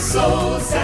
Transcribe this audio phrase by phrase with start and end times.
[0.00, 0.80] Souza.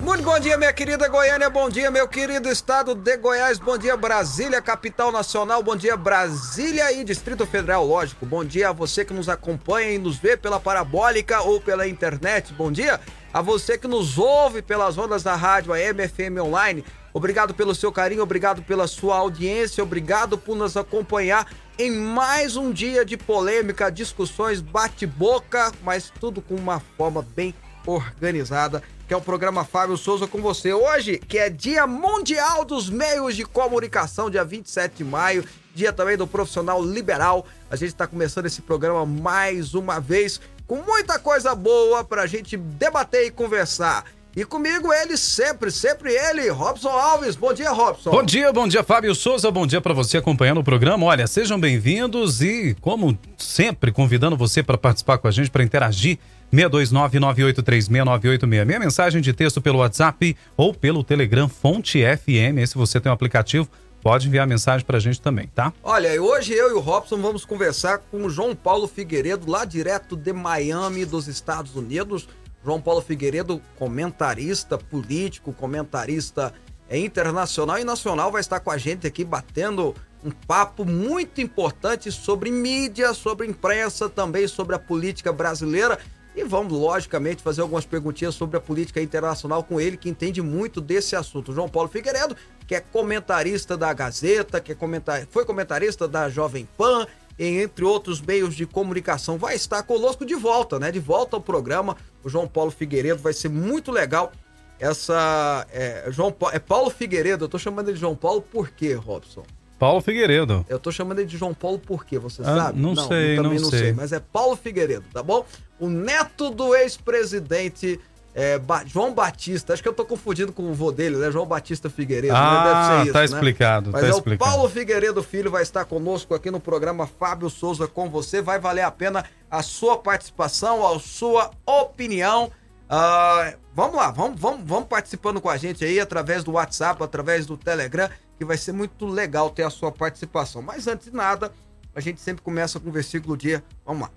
[0.00, 3.96] Muito bom dia, minha querida Goiânia, bom dia, meu querido estado de Goiás, bom dia,
[3.96, 8.26] Brasília, capital nacional, bom dia, Brasília e Distrito Federal, lógico.
[8.26, 12.52] Bom dia a você que nos acompanha e nos vê pela parabólica ou pela internet,
[12.54, 12.98] bom dia
[13.32, 16.84] a você que nos ouve pelas ondas da rádio AM, FM Online.
[17.12, 21.46] Obrigado pelo seu carinho, obrigado pela sua audiência, obrigado por nos acompanhar
[21.78, 27.54] em mais um dia de polêmica, discussões, bate-boca, mas tudo com uma forma bem
[27.86, 30.72] organizada, que é o programa Fábio Souza com você.
[30.72, 36.16] Hoje, que é Dia Mundial dos Meios de Comunicação, dia 27 de maio, dia também
[36.16, 37.46] do profissional liberal.
[37.70, 42.56] A gente está começando esse programa mais uma vez com muita coisa boa pra gente
[42.56, 44.04] debater e conversar.
[44.36, 47.34] E comigo ele sempre, sempre ele, Robson Alves.
[47.34, 48.10] Bom dia, Robson.
[48.10, 49.50] Bom dia, bom dia, Fábio Souza.
[49.50, 51.06] Bom dia para você acompanhando o programa.
[51.06, 56.18] Olha, sejam bem-vindos e, como sempre, convidando você para participar com a gente, para interagir.
[56.52, 58.64] 629-9836-9866.
[58.64, 62.66] Minha mensagem de texto pelo WhatsApp ou pelo Telegram Fonte FM.
[62.66, 63.68] se você tem um aplicativo,
[64.02, 65.72] pode enviar mensagem pra gente também, tá?
[65.82, 70.16] Olha, hoje eu e o Robson vamos conversar com o João Paulo Figueiredo, lá direto
[70.16, 72.28] de Miami, dos Estados Unidos.
[72.68, 76.52] João Paulo Figueiredo, comentarista político, comentarista
[76.86, 82.12] é, internacional e nacional, vai estar com a gente aqui batendo um papo muito importante
[82.12, 85.98] sobre mídia, sobre imprensa, também sobre a política brasileira.
[86.36, 90.78] E vamos, logicamente, fazer algumas perguntinhas sobre a política internacional com ele, que entende muito
[90.78, 91.54] desse assunto.
[91.54, 95.26] João Paulo Figueiredo, que é comentarista da Gazeta, que é comentar...
[95.30, 97.06] foi comentarista da Jovem Pan,
[97.38, 100.90] entre outros meios de comunicação, vai estar conosco de volta, né?
[100.90, 101.96] De volta ao programa.
[102.24, 104.32] O João Paulo Figueiredo vai ser muito legal.
[104.80, 105.66] Essa.
[105.72, 109.44] É, João é Paulo Figueiredo, eu tô chamando ele de João Paulo por quê, Robson?
[109.78, 110.66] Paulo Figueiredo.
[110.68, 112.80] Eu tô chamando ele de João Paulo por quê, você ah, sabe?
[112.80, 113.78] Não, não sei, também não, não sei.
[113.78, 113.92] sei.
[113.92, 115.46] Mas é Paulo Figueiredo, tá bom?
[115.78, 118.00] O neto do ex-presidente
[118.38, 121.28] é, ba João Batista, acho que eu tô confundindo com o vô dele, né?
[121.28, 122.32] João Batista Figueiredo.
[122.32, 122.38] Né?
[122.40, 123.86] Ah, Deve ser isso, tá explicado.
[123.86, 123.92] Né?
[123.94, 124.48] Mas tá é explicado.
[124.48, 128.40] o Paulo Figueiredo Filho vai estar conosco aqui no programa Fábio Souza com você.
[128.40, 132.44] Vai valer a pena a sua participação, a sua opinião.
[132.88, 137.44] Uh, vamos lá, vamos, vamos, vamos participando com a gente aí através do WhatsApp, através
[137.44, 140.62] do Telegram, que vai ser muito legal ter a sua participação.
[140.62, 141.50] Mas antes de nada,
[141.92, 143.64] a gente sempre começa com o versículo do dia.
[143.84, 144.10] Vamos lá.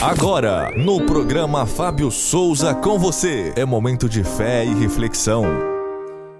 [0.00, 5.44] Agora, no programa Fábio Souza com você, é momento de fé e reflexão.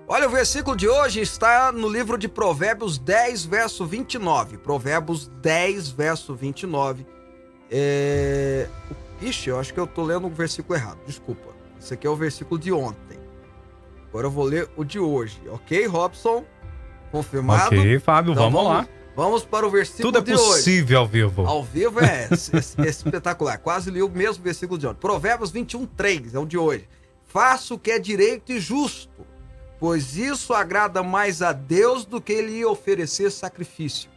[0.07, 4.59] Olha, o versículo de hoje está no livro de Provérbios 10, verso 29.
[4.59, 7.07] Provérbios 10, verso 29.
[7.71, 8.69] É...
[9.21, 11.51] Ixi, eu acho que eu tô lendo o versículo errado, desculpa.
[11.81, 13.19] Esse aqui é o versículo de ontem.
[14.09, 16.45] Agora eu vou ler o de hoje, ok, Robson?
[17.11, 17.67] Confirmado?
[17.67, 19.02] Ok, Fábio, então, vamos, vamos lá.
[19.15, 20.57] Vamos para o versículo Tudo é de hoje.
[20.57, 21.47] possível ao vivo.
[21.47, 23.59] Ao vivo é, é, é espetacular.
[23.59, 25.01] Quase li o mesmo versículo de ontem.
[25.01, 26.89] Provérbios 21, 3 é o de hoje.
[27.27, 29.27] Faça o que é direito e justo,
[29.79, 34.11] pois isso agrada mais a Deus do que lhe oferecer sacrifício.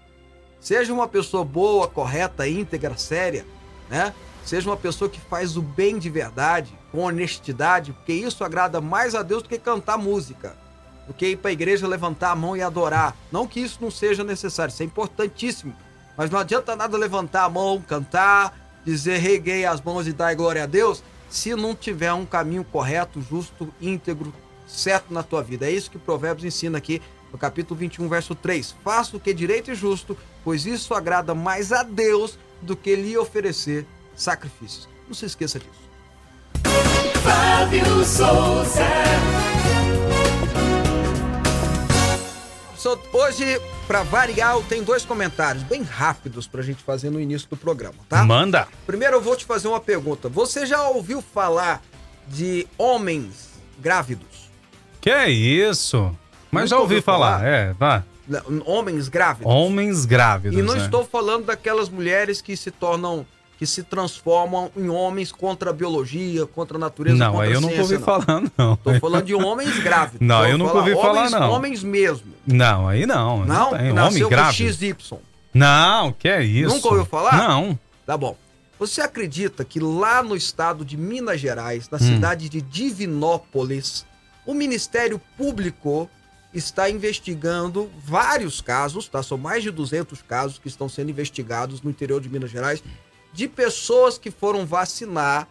[0.59, 3.45] Seja uma pessoa boa, correta, íntegra, séria,
[3.89, 4.13] né?
[4.43, 9.15] Seja uma pessoa que faz o bem de verdade, com honestidade, porque isso agrada mais
[9.15, 10.64] a Deus do que cantar música
[11.07, 13.15] do que ir para a igreja levantar a mão e adorar.
[13.31, 15.75] Não que isso não seja necessário, isso é importantíssimo.
[16.17, 20.63] Mas não adianta nada levantar a mão, cantar, dizer reguei as mãos e dar glória
[20.63, 24.33] a Deus, se não tiver um caminho correto, justo, íntegro,
[24.65, 25.65] certo na tua vida.
[25.65, 27.01] É isso que Provérbios ensina aqui
[27.31, 28.75] no capítulo 21, verso 3.
[28.83, 32.95] Faça o que é direito e justo, pois isso agrada mais a Deus do que
[32.95, 33.85] lhe oferecer
[34.15, 34.87] sacrifícios.
[35.07, 35.85] Não se esqueça disso.
[37.21, 39.34] Fábio Souza.
[43.11, 47.95] Hoje, para variar, tem dois comentários bem rápidos pra gente fazer no início do programa,
[48.07, 48.23] tá?
[48.23, 48.67] Manda.
[48.85, 50.29] Primeiro eu vou te fazer uma pergunta.
[50.29, 51.81] Você já ouviu falar
[52.27, 54.49] de homens grávidos?
[55.01, 56.15] Que é isso?
[56.51, 57.39] Mas Nunca já ouvi falar.
[57.39, 57.47] falar?
[57.47, 58.03] É, vá.
[58.65, 59.51] Homens grávidos?
[59.51, 60.57] Homens grávidos.
[60.57, 60.83] E não né?
[60.83, 63.25] estou falando daquelas mulheres que se tornam
[63.57, 67.61] que se transformam em homens contra a biologia, contra a natureza, Não, contra a eu
[67.61, 68.73] nunca ciência, ouvi falar, não.
[68.73, 70.19] Estou falando de homens grávidos.
[70.27, 71.51] Não, Vou eu nunca ouvi falar, não.
[71.51, 72.33] Homens mesmo.
[72.45, 73.45] Não, aí não.
[73.45, 73.71] Não?
[73.93, 74.73] Nasceu Homem grávido.
[74.73, 74.95] XY.
[75.53, 76.75] Não, que é isso?
[76.75, 77.37] Nunca ouviu falar?
[77.37, 77.79] Não.
[78.05, 78.35] Tá bom.
[78.77, 81.89] Você acredita que lá no estado de Minas Gerais, Hum.
[81.91, 84.05] na cidade de Divinópolis,
[84.45, 86.09] o Ministério Público
[86.53, 89.21] está investigando vários casos, tá?
[89.23, 92.81] São mais de 200 casos que estão sendo investigados no interior de Minas Gerais
[93.35, 95.47] de pessoas que foram vacinar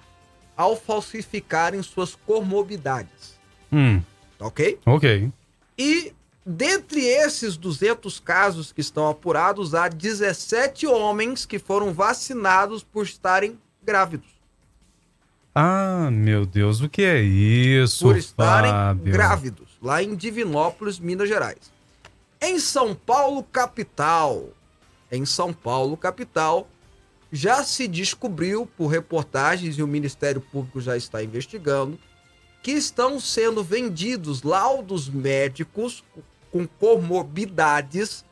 [0.57, 3.39] ao falsificarem suas comorbidades,
[3.73, 4.01] Hum,
[4.39, 4.79] tá ok?
[4.87, 5.31] ok.
[5.77, 6.13] E
[6.47, 13.59] dentre esses 200 casos que estão apurados, há 17 homens que foram vacinados por estarem
[13.83, 14.29] grávidos.
[15.55, 18.05] Ah, meu Deus, o que é isso?
[18.05, 19.13] por estarem Fábio?
[19.13, 21.73] grávidos, lá em Divinópolis, Minas Gerais.
[22.41, 24.49] Em São Paulo, capital,
[25.13, 26.69] em São Paulo, capital,
[27.35, 31.99] já se descobriu por reportagens e o Ministério Público já está investigando
[32.63, 36.05] que estão sendo vendidos laudos médicos
[36.53, 38.25] com comorbidades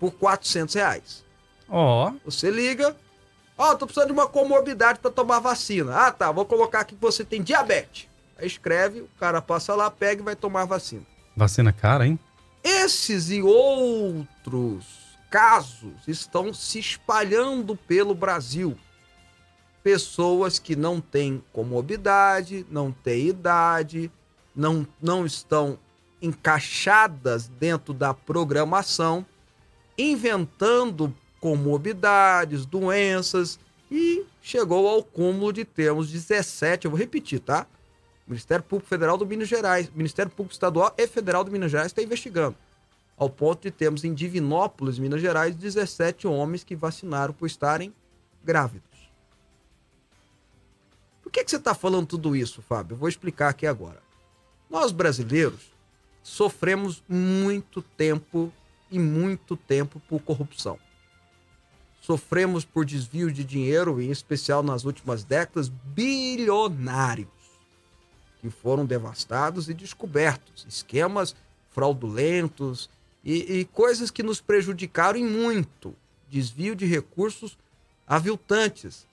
[0.00, 1.24] por 400 reais.
[1.68, 2.96] Ó, Você liga,
[3.56, 5.94] ó, tô precisando de uma comorbidade para tomar vacina.
[5.94, 8.08] Ah, tá, vou colocar aqui que você tem diabetes.
[8.36, 11.02] Aí escreve, o cara passa lá, pega e vai tomar vacina.
[11.36, 12.18] vacina cara, hein?
[12.64, 14.99] Esses e outros
[15.30, 18.76] casos estão se espalhando pelo Brasil.
[19.82, 24.10] Pessoas que não têm comorbidade, não têm idade,
[24.54, 25.78] não, não estão
[26.20, 29.24] encaixadas dentro da programação,
[29.96, 33.58] inventando comorbidades, doenças
[33.90, 37.66] e chegou ao cúmulo de termos 17, eu vou repetir, tá?
[38.26, 42.02] Ministério Público Federal do Minas Gerais, Ministério Público Estadual e Federal do Minas Gerais está
[42.02, 42.54] investigando.
[43.20, 47.92] Ao ponto de termos em Divinópolis, Minas Gerais, 17 homens que vacinaram por estarem
[48.42, 49.10] grávidos.
[51.22, 52.94] Por que, que você está falando tudo isso, Fábio?
[52.94, 54.00] Eu vou explicar aqui agora.
[54.70, 55.70] Nós brasileiros
[56.22, 58.50] sofremos muito tempo
[58.90, 60.78] e muito tempo por corrupção.
[62.00, 67.28] Sofremos por desvio de dinheiro, em especial nas últimas décadas, bilionários
[68.40, 71.36] que foram devastados e descobertos, esquemas
[71.70, 72.88] fraudulentos
[73.24, 75.94] e, e coisas que nos prejudicaram em muito,
[76.28, 77.58] desvio de recursos
[78.06, 79.06] aviltantes.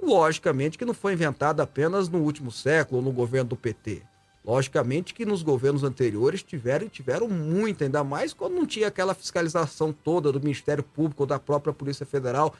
[0.00, 4.02] Logicamente que não foi inventado apenas no último século ou no governo do PT.
[4.44, 9.92] Logicamente que nos governos anteriores tiveram tiveram muito, ainda mais quando não tinha aquela fiscalização
[9.92, 12.52] toda do Ministério Público ou da própria Polícia Federal,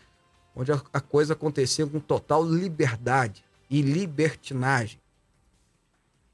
[0.55, 5.01] onde a, a coisa acontecia com total liberdade e libertinagem.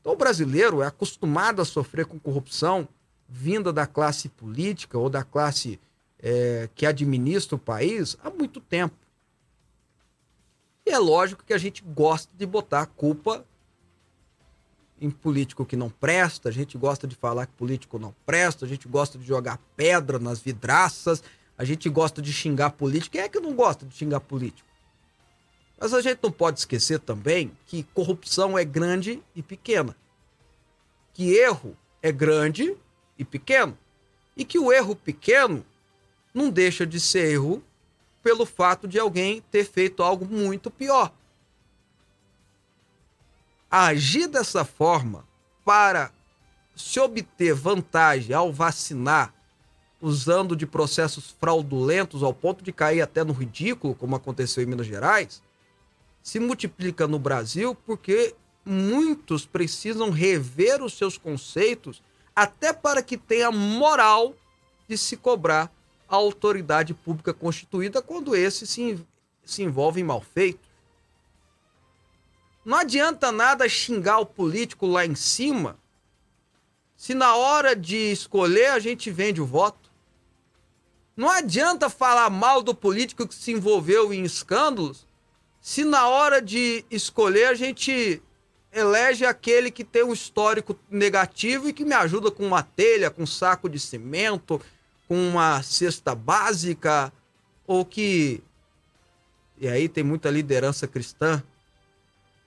[0.00, 2.86] Então, o brasileiro é acostumado a sofrer com corrupção
[3.28, 5.78] vinda da classe política ou da classe
[6.18, 8.96] é, que administra o país há muito tempo.
[10.86, 13.44] E é lógico que a gente gosta de botar a culpa
[15.00, 18.68] em político que não presta, a gente gosta de falar que político não presta, a
[18.68, 21.22] gente gosta de jogar pedra nas vidraças,
[21.56, 23.12] a gente gosta de xingar político.
[23.12, 24.66] Quem é que não gosta de xingar político?
[25.78, 29.94] Mas a gente não pode esquecer também que corrupção é grande e pequena.
[31.12, 32.76] Que erro é grande
[33.18, 33.76] e pequeno.
[34.36, 35.64] E que o erro pequeno
[36.32, 37.62] não deixa de ser erro
[38.22, 41.12] pelo fato de alguém ter feito algo muito pior.
[43.70, 45.26] Agir dessa forma
[45.64, 46.12] para
[46.74, 49.34] se obter vantagem ao vacinar,
[50.00, 54.86] usando de processos fraudulentos ao ponto de cair até no ridículo, como aconteceu em Minas
[54.86, 55.42] Gerais,
[56.22, 62.02] se multiplica no Brasil porque muitos precisam rever os seus conceitos
[62.38, 64.32] até para que tenha moral
[64.86, 65.72] de se cobrar
[66.08, 69.04] a autoridade pública constituída quando esse se,
[69.44, 70.68] se envolve em mal feito.
[72.64, 75.76] Não adianta nada xingar o político lá em cima
[76.96, 79.90] se na hora de escolher a gente vende o voto.
[81.16, 85.04] Não adianta falar mal do político que se envolveu em escândalos
[85.60, 88.22] se na hora de escolher a gente
[88.72, 93.22] elege aquele que tem um histórico negativo e que me ajuda com uma telha, com
[93.22, 94.60] um saco de cimento,
[95.06, 97.12] com uma cesta básica,
[97.66, 98.42] ou que.
[99.58, 101.42] E aí tem muita liderança cristã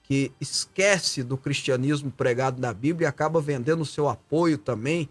[0.04, 5.08] que esquece do cristianismo pregado na Bíblia e acaba vendendo o seu apoio também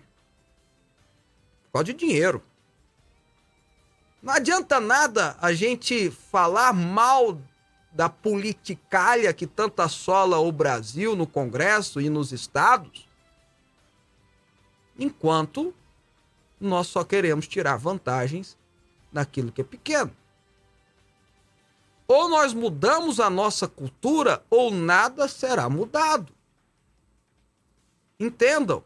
[1.65, 2.43] por causa de dinheiro.
[4.21, 7.39] Não adianta nada a gente falar mal
[7.91, 13.07] da politicalha que tanto assola o Brasil no Congresso e nos estados,
[14.97, 15.73] enquanto
[16.59, 18.57] nós só queremos tirar vantagens
[19.11, 20.15] naquilo que é pequeno.
[22.07, 26.31] Ou nós mudamos a nossa cultura, ou nada será mudado.
[28.19, 28.83] Entendam.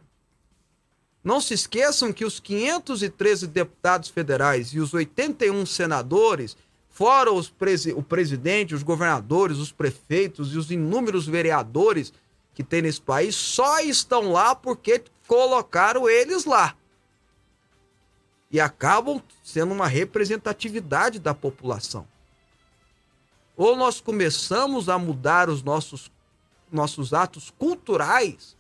[1.24, 6.56] Não se esqueçam que os 513 deputados federais e os 81 senadores
[6.96, 12.14] fora os presi o presidente, os governadores, os prefeitos e os inúmeros vereadores
[12.54, 16.74] que tem nesse país, só estão lá porque colocaram eles lá.
[18.50, 22.08] E acabam sendo uma representatividade da população.
[23.58, 26.10] Ou nós começamos a mudar os nossos,
[26.72, 28.56] nossos atos culturais,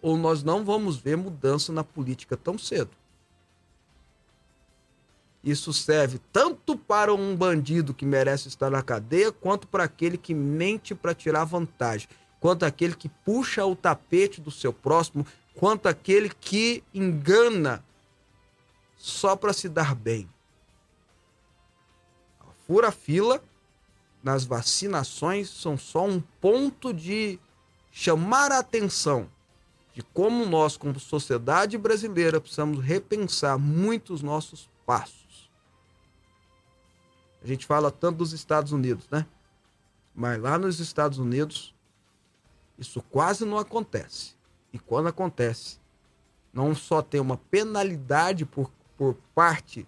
[0.00, 3.01] ou nós não vamos ver mudança na política tão cedo.
[5.42, 10.34] Isso serve tanto para um bandido que merece estar na cadeia, quanto para aquele que
[10.34, 12.08] mente para tirar vantagem,
[12.38, 17.84] quanto aquele que puxa o tapete do seu próximo, quanto aquele que engana
[18.96, 20.28] só para se dar bem.
[22.66, 23.42] Fura fila
[24.22, 27.38] nas vacinações são só um ponto de
[27.90, 29.28] chamar a atenção
[29.92, 35.21] de como nós, como sociedade brasileira, precisamos repensar muitos nossos passos.
[37.42, 39.26] A gente fala tanto dos Estados Unidos, né?
[40.14, 41.74] Mas lá nos Estados Unidos,
[42.78, 44.34] isso quase não acontece.
[44.72, 45.80] E quando acontece,
[46.52, 49.86] não só tem uma penalidade por, por parte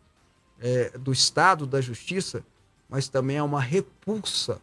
[0.58, 2.44] é, do Estado, da Justiça,
[2.88, 4.60] mas também é uma repulsa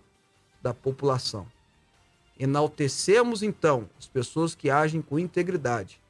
[0.62, 1.48] da população.
[2.38, 6.02] Enaltecemos então as pessoas que agem com integridade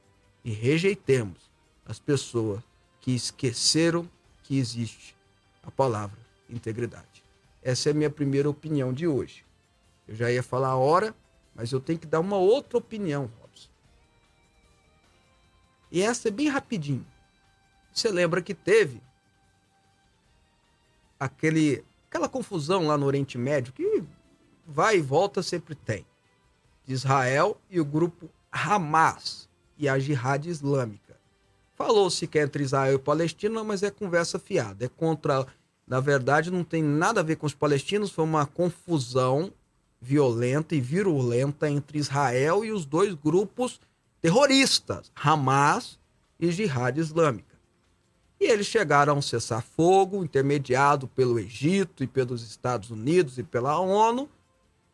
[0.43, 1.51] e rejeitemos
[1.85, 2.63] as pessoas
[3.01, 4.09] que esqueceram
[4.43, 5.15] que existe
[5.63, 6.20] a palavra
[6.51, 7.24] integridade.
[7.62, 9.46] Essa é a minha primeira opinião de hoje.
[10.08, 11.15] Eu já ia falar a hora,
[11.55, 13.70] mas eu tenho que dar uma outra opinião, Robson.
[15.91, 17.05] E essa é bem rapidinho.
[17.93, 19.01] Você lembra que teve
[21.20, 24.03] aquele aquela confusão lá no Oriente Médio que
[24.65, 26.05] vai e volta sempre tem.
[26.86, 31.17] De Israel e o grupo Hamas e a Jihad Islâmica.
[31.75, 34.86] Falou-se que é entre Israel e Palestina, mas é conversa fiada.
[34.86, 35.48] É contra.
[35.91, 39.51] Na verdade, não tem nada a ver com os palestinos, foi uma confusão
[40.00, 43.77] violenta e virulenta entre Israel e os dois grupos
[44.21, 46.00] terroristas, Hamas
[46.39, 47.57] e Jihad Islâmica.
[48.39, 53.77] E eles chegaram a um cessar-fogo intermediado pelo Egito e pelos Estados Unidos e pela
[53.77, 54.29] ONU.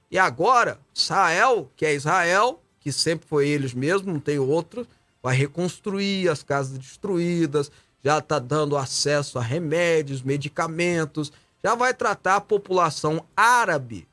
[0.10, 4.88] E agora, Israel, que é Israel, que sempre foi eles mesmos, não tem outro,
[5.22, 7.72] vai reconstruir as casas destruídas,
[8.04, 11.32] já está dando acesso a remédios, medicamentos,
[11.63, 14.08] já vai tratar a população árabe,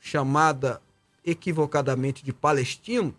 [0.00, 0.80] chamada
[1.24, 3.14] equivocadamente de palestinos,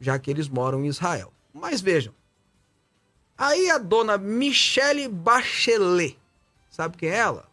[0.00, 1.32] já que eles moram em Israel.
[1.54, 2.12] Mas vejam,
[3.36, 6.16] Aí a dona Michelle Bachelet,
[6.70, 7.50] sabe quem é ela?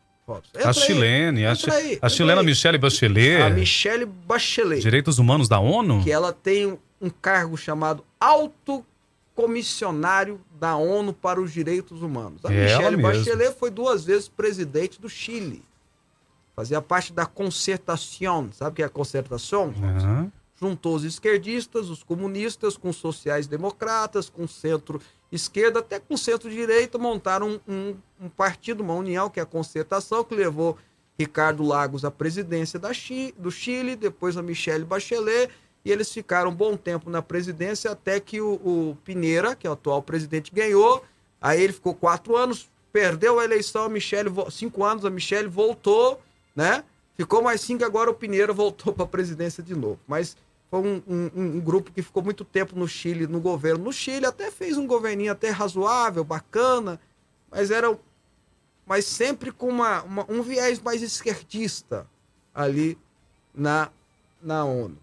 [0.64, 2.46] a chilene, a, aí, a chilena aí.
[2.46, 3.42] Michelle Bachelet.
[3.42, 4.80] A Michelle Bachelet.
[4.80, 6.04] Direitos Humanos da ONU?
[6.04, 8.86] Que ela tem um cargo chamado Alto
[9.40, 12.44] Comissionário da ONU para os Direitos Humanos.
[12.44, 15.64] A é Michelle Bachelet foi duas vezes presidente do Chile.
[16.54, 18.50] Fazia parte da concertação.
[18.52, 19.68] Sabe o que é a concertação?
[19.68, 20.30] Uhum.
[20.60, 25.00] Juntou os esquerdistas, os comunistas, com os sociais-democratas, com o centro
[25.32, 30.22] esquerda até com centro-direita, montaram um, um, um, partido, uma união, que é a Concertação,
[30.22, 30.78] que levou
[31.18, 35.50] Ricardo Lagos à presidência da Chi, do Chile, depois a Michelle Bachelet,
[35.84, 39.70] e eles ficaram um bom tempo na presidência até que o, o Pineira, que é
[39.70, 41.04] o atual presidente, ganhou.
[41.42, 46.22] Aí ele ficou quatro anos, perdeu a eleição, a Michelle, cinco anos, a Michelle voltou,
[46.56, 46.84] né?
[47.16, 50.00] Ficou mais cinco, agora o Pineira voltou para a presidência de novo.
[50.08, 50.36] Mas
[50.70, 53.86] foi um, um, um, grupo que ficou muito tempo no Chile, no governo.
[53.86, 57.00] No Chile até fez um governinho até razoável, bacana,
[57.50, 57.98] mas era
[58.86, 62.08] mas sempre com uma, uma, um viés mais esquerdista
[62.56, 62.98] ali
[63.54, 63.92] na,
[64.42, 64.98] na ONU.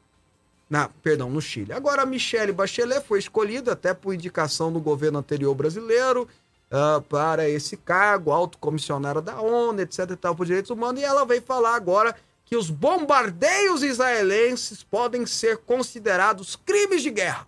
[0.69, 1.73] Na, perdão, no Chile.
[1.73, 6.29] Agora a Michelle Bachelet foi escolhida até por indicação do governo anterior brasileiro
[6.71, 11.05] uh, para esse cargo, alto comissionário da ONU, etc e tal, por direitos humanos, e
[11.05, 17.47] ela veio falar agora que os bombardeios israelenses podem ser considerados crimes de guerra.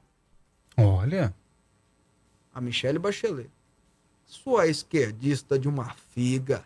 [0.76, 1.34] Olha.
[2.54, 3.50] A Michelle Bachelet,
[4.24, 6.64] sua esquerdista de uma figa.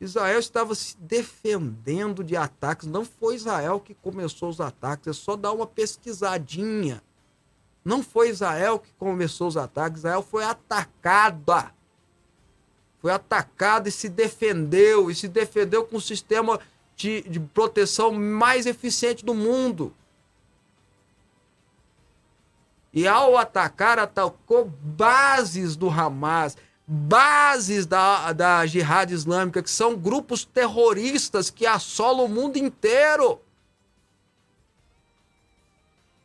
[0.00, 2.86] Israel estava se defendendo de ataques.
[2.86, 7.02] Não foi Israel que começou os ataques, é só dar uma pesquisadinha.
[7.84, 11.72] Não foi Israel que começou os ataques, Israel foi atacada
[13.00, 16.60] foi atacado e se defendeu, e se defendeu com o sistema
[16.94, 19.94] de, de proteção mais eficiente do mundo.
[22.92, 26.58] E ao atacar, atacou bases do Hamas,
[26.92, 33.40] bases da, da Jihad Islâmica, que são grupos terroristas que assolam o mundo inteiro.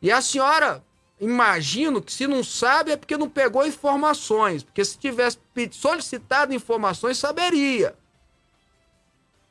[0.02, 0.82] E a senhora
[1.20, 4.64] imagino que se não sabe é porque não pegou informações.
[4.64, 5.38] Porque se tivesse
[5.70, 7.96] solicitado informações, saberia.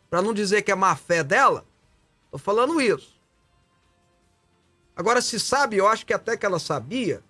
[0.09, 1.65] Para não dizer que é má fé dela,
[2.29, 3.15] tô falando isso.
[4.97, 7.23] Agora, se sabe, eu acho que até que ela sabia,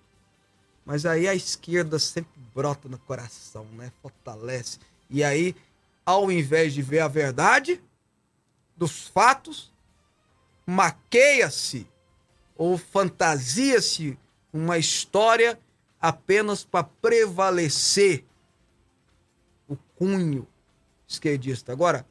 [0.84, 3.92] mas aí a esquerda sempre brota no coração, né?
[4.00, 4.78] Fortalece.
[5.10, 5.54] E aí,
[6.06, 7.82] ao invés de ver a verdade
[8.74, 9.70] dos fatos,
[10.66, 11.86] maqueia-se
[12.56, 14.18] ou fantasia-se
[14.50, 15.60] uma história
[16.00, 18.24] apenas para prevalecer
[19.68, 20.48] o cunho
[21.06, 21.72] esquerdista.
[21.72, 22.06] Agora,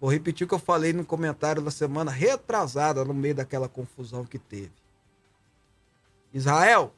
[0.00, 4.24] vou repetir o que eu falei no comentário da semana retrasada, no meio daquela confusão
[4.24, 4.72] que teve.
[6.32, 6.94] Israel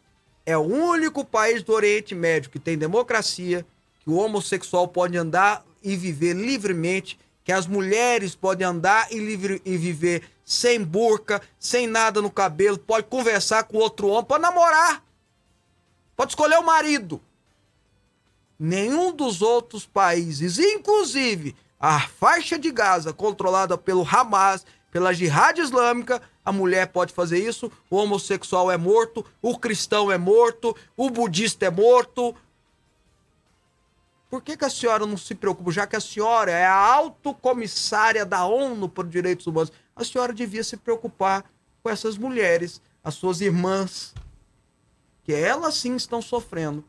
[0.46, 3.66] é o único país do Oriente Médio que tem democracia,
[4.00, 9.60] que o homossexual pode andar e viver livremente, que as mulheres podem andar e, livre,
[9.64, 15.02] e viver sem burca, sem nada no cabelo, pode conversar com outro homem, pode namorar,
[16.16, 17.20] pode escolher o marido.
[18.58, 26.22] Nenhum dos outros países, inclusive a faixa de Gaza, controlada pelo Hamas, pela Jihad Islâmica,
[26.44, 31.66] a mulher pode fazer isso, o homossexual é morto, o cristão é morto, o budista
[31.66, 32.34] é morto.
[34.28, 35.70] Por que, que a senhora não se preocupa?
[35.70, 40.64] Já que a senhora é a autocomissária da ONU os Direitos Humanos, a senhora devia
[40.64, 41.44] se preocupar
[41.82, 44.14] com essas mulheres, as suas irmãs,
[45.22, 46.84] que elas sim estão sofrendo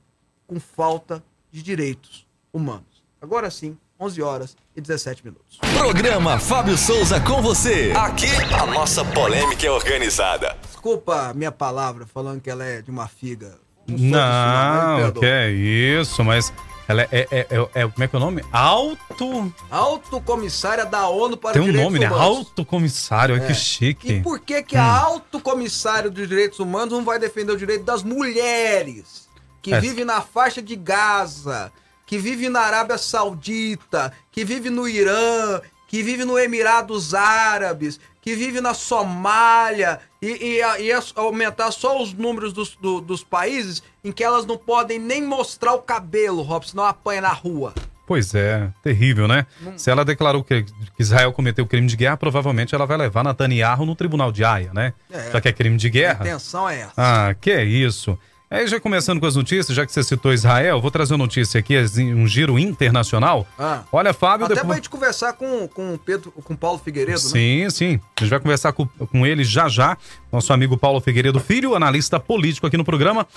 [0.47, 3.03] com falta de direitos humanos.
[3.21, 5.57] Agora sim, 11 horas e 17 minutos.
[5.77, 7.93] Programa Fábio Souza com você.
[7.95, 10.57] Aqui a nossa polêmica é organizada.
[10.67, 13.57] Desculpa a minha palavra falando que ela é de uma figa.
[13.87, 15.21] Não, perdoa.
[15.21, 16.51] que é isso, mas
[16.89, 18.43] ela é, é, é, é- é- Como é que é o nome?
[18.51, 19.53] Alto.
[19.71, 22.11] Autocomissária da ONU para Tem os um Direitos nome, né?
[22.11, 22.25] Humanos.
[22.37, 23.35] Alto comissário.
[23.35, 23.55] Olha que É.
[23.55, 24.11] chique.
[24.13, 28.03] E por que, que a autocomissária dos direitos humanos não vai defender o direito das
[28.03, 29.29] mulheres
[29.61, 29.79] que É.
[29.79, 31.71] vivem na faixa de Gaza,
[32.05, 38.35] que vivem na Arábia Saudita, que vivem no Irã, que vivem no Emirados Árabes, que
[38.35, 44.11] vivem na Somália, e, e, e aumentar só os números dos, do- dos países em
[44.11, 47.73] que elas não podem nem mostrar o cabelo, Robson, senão apanha na rua.
[48.07, 49.47] Pois é, terrível, né?
[49.77, 50.63] Se ela declarou que
[50.99, 54.93] Israel cometeu crime de guerra, provavelmente ela vai levar Netanyahu no tribunal de Haia, né?
[55.11, 55.31] É.
[55.31, 56.19] Já que é crime de A guerra.
[56.25, 56.93] intenção é essa.
[56.95, 58.17] Ah, que é isso.
[58.55, 61.59] Aí já começando com as notícias, já que você citou Israel, vou trazer uma notícia
[61.59, 61.75] aqui,
[62.15, 63.45] um giro internacional.
[63.59, 63.83] Ah.
[63.91, 64.67] Olha, Fábio, Até depois...
[64.67, 67.29] pra gente conversar com, com o Pedro, com Paulo Figueiredo, né?
[67.29, 67.99] Sim, sim.
[68.15, 69.97] A gente vai conversar com, com ele já já.
[70.31, 73.27] Nosso amigo Paulo Figueiredo Filho, analista político aqui no programa.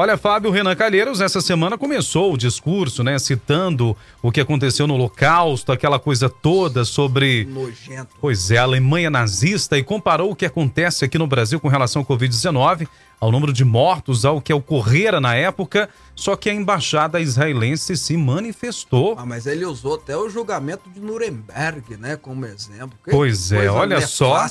[0.00, 3.18] Olha, Fábio Renan Calheiros, essa semana começou o discurso, né?
[3.18, 7.46] Citando o que aconteceu no Holocausto, aquela coisa toda sobre.
[7.46, 8.14] Nojento.
[8.20, 12.02] Pois é, a Alemanha nazista e comparou o que acontece aqui no Brasil com relação
[12.02, 12.86] ao Covid-19,
[13.20, 15.88] ao número de mortos, ao que ocorrera na época.
[16.14, 19.16] Só que a embaixada israelense se manifestou.
[19.18, 22.96] Ah, mas ele usou até o julgamento de Nuremberg, né, como exemplo.
[23.04, 24.46] Que Pois é, olha só.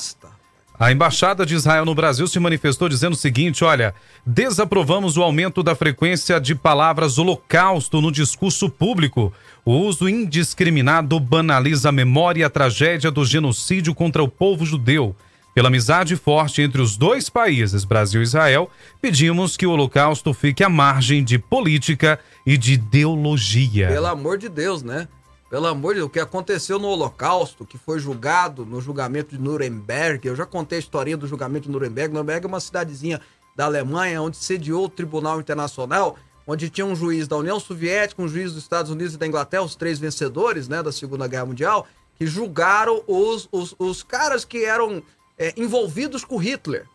[0.79, 5.63] A Embaixada de Israel no Brasil se manifestou dizendo o seguinte: olha, desaprovamos o aumento
[5.63, 9.33] da frequência de palavras holocausto no discurso público.
[9.65, 15.15] O uso indiscriminado banaliza a memória e a tragédia do genocídio contra o povo judeu.
[15.55, 18.69] Pela amizade forte entre os dois países, Brasil e Israel,
[19.01, 23.87] pedimos que o holocausto fique à margem de política e de ideologia.
[23.87, 25.07] Pelo amor de Deus, né?
[25.49, 29.41] Pelo amor de Deus, o que aconteceu no Holocausto, que foi julgado no julgamento de
[29.41, 32.13] Nuremberg, eu já contei a historinha do julgamento de Nuremberg.
[32.13, 33.21] Nuremberg é uma cidadezinha
[33.55, 38.27] da Alemanha, onde sediou o Tribunal Internacional, onde tinha um juiz da União Soviética, um
[38.27, 41.87] juiz dos Estados Unidos e da Inglaterra, os três vencedores né, da Segunda Guerra Mundial,
[42.15, 45.01] que julgaram os, os, os caras que eram
[45.37, 46.85] é, envolvidos com Hitler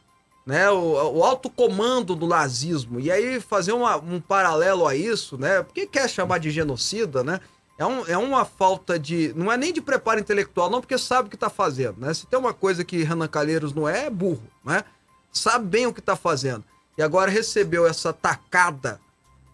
[0.44, 3.00] né, o, o alto comando do nazismo.
[3.00, 5.62] E aí fazer uma- um paralelo a isso, né?
[5.62, 7.40] Por que quer chamar de genocida, né?
[7.82, 9.32] É, um- é uma falta de.
[9.34, 12.14] Não é nem de preparo intelectual, não, porque sabe o que tá fazendo, né?
[12.14, 14.84] Se tem uma coisa que Renan Calheiros não é, é burro, né?
[15.32, 16.64] Sabe bem o que tá fazendo.
[16.96, 19.00] E agora recebeu essa tacada,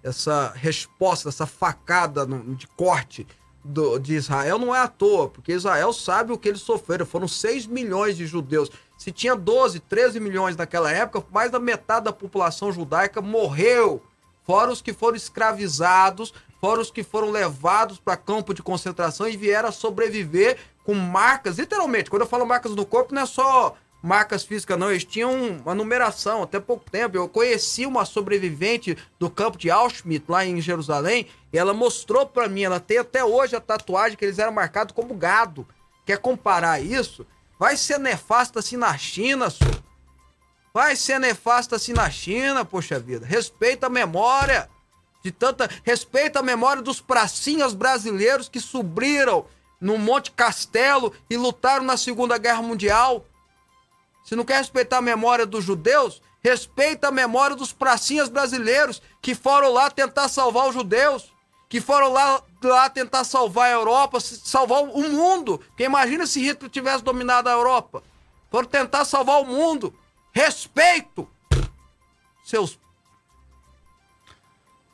[0.03, 3.27] essa resposta, essa facada de corte
[3.64, 7.07] do- de Israel não é à toa, porque Israel sabe o que eles sofreram.
[7.07, 8.71] Foram 6 milhões de judeus.
[8.99, 14.03] Se tinha 12, 13 milhões naquela época, mais da metade da população judaica morreu.
[14.45, 19.37] Fora os que foram escravizados, fora os que foram levados para campo de concentração e
[19.37, 22.11] vieram a sobreviver com marcas, literalmente.
[22.11, 24.90] Quando eu falo marcas no corpo, não é só marcas físicas, não.
[24.90, 27.16] Eles tinham uma numeração até pouco tempo.
[27.16, 32.49] Eu conheci uma sobrevivente do campo de Auschwitz, lá em Jerusalém, e ela mostrou para
[32.49, 35.66] mim, ela tem até hoje a tatuagem que eles eram marcados como gado.
[36.07, 37.27] Quer comparar isso?
[37.59, 39.83] Vai ser nefasto assim na China, senhor.
[40.73, 43.27] Vai ser nefasto assim na China, poxa vida.
[43.27, 44.71] Respeita a memória
[45.22, 45.68] de tanta.
[45.85, 49.46] Respeita a memória dos pracinhas brasileiros que subiram
[49.81, 53.24] no Monte Castelo e lutaram na Segunda Guerra Mundial.
[54.24, 59.35] Se não quer respeitar a memória dos judeus, respeita a memória dos pracinhas brasileiros que
[59.35, 61.33] foram lá tentar salvar os judeus,
[61.68, 65.59] que foram lá, lá tentar salvar a Europa, salvar o mundo.
[65.59, 68.02] Porque imagina se Hitler tivesse dominado a Europa.
[68.50, 69.94] Foram tentar salvar o mundo.
[70.33, 71.28] Respeito!
[72.44, 72.78] Seus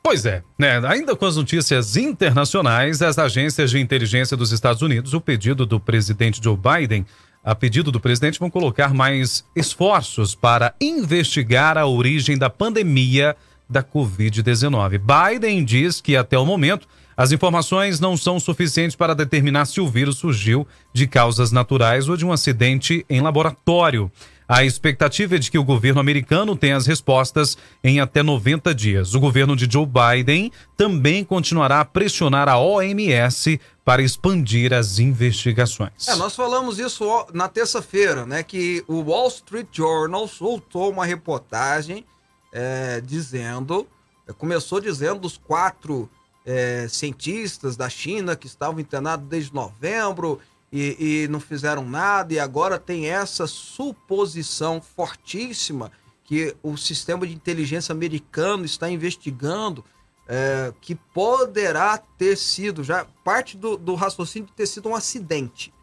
[0.05, 0.79] Pois é, né?
[0.87, 5.79] Ainda com as notícias internacionais, as agências de inteligência dos Estados Unidos, o pedido do
[5.79, 7.03] presidente Joe Biden,
[7.43, 13.35] a pedido do presidente, vão colocar mais esforços para investigar a origem da pandemia
[13.67, 14.99] da Covid-19.
[14.99, 16.87] Biden diz que até o momento
[17.17, 22.15] as informações não são suficientes para determinar se o vírus surgiu de causas naturais ou
[22.15, 24.11] de um acidente em laboratório.
[24.47, 29.15] A expectativa é de que o governo americano tenha as respostas em até 90 dias.
[29.15, 36.07] O governo de Joe Biden também continuará a pressionar a OMS para expandir as investigações.
[36.07, 37.03] É, nós falamos isso
[37.33, 38.43] na terça-feira, né?
[38.43, 42.05] Que o Wall Street Journal soltou uma reportagem
[42.53, 43.87] é, dizendo,
[44.27, 46.07] é, começou dizendo dos quatro
[46.45, 50.39] é, cientistas da China que estavam internados desde novembro
[50.77, 55.89] e, e, não fizeram nada, e agora tem essa suposição fortíssima
[56.25, 59.85] que o sistema de inteligência americano está investigando
[60.27, 65.73] é, que poderá ter sido, já parte do, do, raciocínio de ter sido um acidente.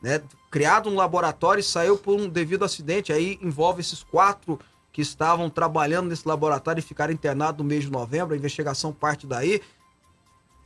[0.00, 0.22] Né?
[0.48, 4.60] Criado um laboratório e saiu por um devido acidente, aí envolve esses quatro
[4.92, 9.26] que estavam trabalhando nesse laboratório e ficaram internados no mês de novembro, a investigação parte
[9.26, 9.60] daí.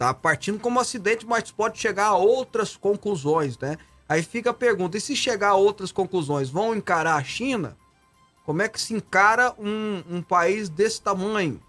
[0.00, 3.76] Tá partindo como acidente, mas pode chegar a outras conclusões, né?
[4.08, 7.76] Aí fica a pergunta: e se chegar a outras conclusões, vão encarar a China?
[8.46, 11.60] Como é que se encara um, um país desse tamanho?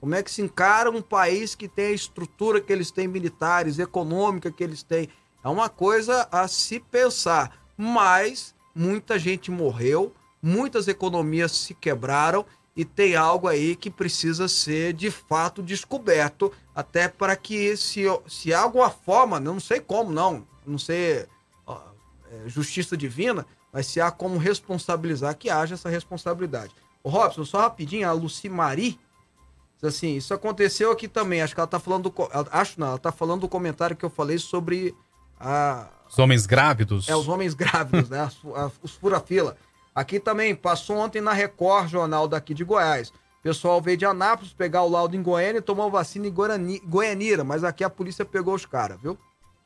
[0.00, 3.78] Como é que se encara um país que tem a estrutura que eles têm militares,
[3.78, 5.10] econômica que eles têm?
[5.44, 7.58] É uma coisa a se pensar.
[7.76, 14.92] Mas muita gente morreu, muitas economias se quebraram e tem algo aí que precisa ser
[14.92, 20.46] de fato descoberto, até para que se, se há alguma forma, não sei como não,
[20.66, 21.26] não sei
[21.66, 21.78] ó,
[22.30, 26.74] é, justiça divina, mas se há como responsabilizar, que haja essa responsabilidade.
[27.02, 29.00] O Robson, só rapidinho, a Lucimari,
[29.82, 33.12] assim, isso aconteceu aqui também, acho que ela tá falando, do, acho não, ela tá
[33.12, 34.94] falando do comentário que eu falei sobre
[35.40, 35.88] a...
[36.10, 37.08] Os homens grávidos.
[37.08, 38.28] É, os homens grávidos, né,
[38.82, 39.56] os fura-fila.
[39.96, 43.08] Aqui também, passou ontem na Record Jornal daqui de Goiás.
[43.08, 46.82] O pessoal veio de Anápolis pegar o laudo em Goiânia e tomou vacina em Guarani,
[46.84, 49.16] Goianira, mas aqui a polícia pegou os caras, viu?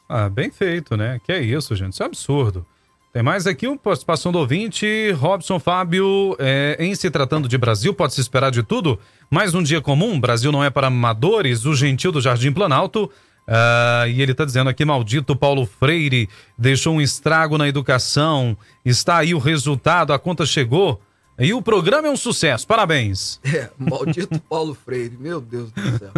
[0.09, 1.21] Ah, bem feito, né?
[1.25, 1.95] Que é isso, gente.
[1.95, 2.65] Isso é absurdo.
[3.13, 6.37] Tem mais aqui uma participação do ouvinte, Robson Fábio.
[6.39, 9.01] É, em se tratando de Brasil, pode se esperar de tudo?
[9.29, 11.65] Mais um dia comum, Brasil não é para amadores.
[11.65, 13.11] O gentil do Jardim Planalto
[13.51, 18.57] Uh, e ele está dizendo aqui: maldito Paulo Freire deixou um estrago na educação.
[18.85, 21.01] Está aí o resultado, a conta chegou.
[21.37, 23.41] E o programa é um sucesso, parabéns.
[23.51, 26.13] É, maldito Paulo Freire, meu Deus do céu.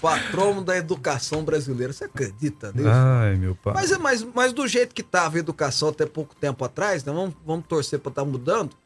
[0.00, 2.88] Patrono da educação brasileira, você acredita nisso?
[2.88, 3.72] Ai, meu pai.
[3.74, 7.12] Mas, mas, mas do jeito que estava a educação até pouco tempo atrás, né?
[7.12, 8.76] vamos, vamos torcer para estar tá mudando.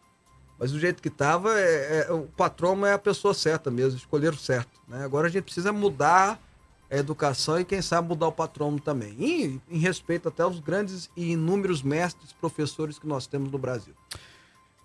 [0.59, 4.39] Mas do jeito que estava, é, é, o patrono é a pessoa certa mesmo, escolheram
[4.39, 4.81] certo.
[4.89, 5.05] Né?
[5.05, 6.41] Agora a gente precisa mudar
[6.90, 9.14] a educação e quem sabe mudar o patrono também.
[9.18, 13.94] E em respeito até aos grandes e inúmeros mestres, professores que nós temos no Brasil.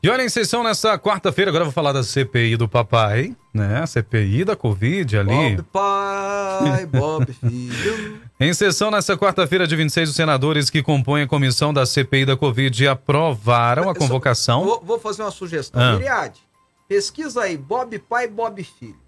[0.03, 3.85] E olha, em sessão nessa quarta-feira, agora eu vou falar da CPI do papai, né?
[3.85, 5.55] CPI da Covid ali.
[5.57, 8.19] Bob pai, Bob filho.
[8.39, 12.35] em sessão nessa quarta-feira de 26, os senadores que compõem a comissão da CPI da
[12.35, 14.63] Covid aprovaram a convocação.
[14.63, 15.79] Vou, vou, fazer uma sugestão.
[15.79, 15.93] Ah.
[15.93, 16.41] Miriade,
[16.87, 19.00] pesquisa aí, Bob pai, Bob filho.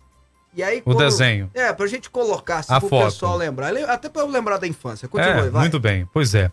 [0.55, 1.49] E aí, quando, o desenho.
[1.53, 3.05] É, pra gente colocar, assim, a pro foto.
[3.05, 3.75] pessoal lembrar.
[3.89, 5.07] Até pra eu lembrar da infância.
[5.07, 5.61] Continue, é, vai.
[5.61, 6.51] Muito bem, pois é.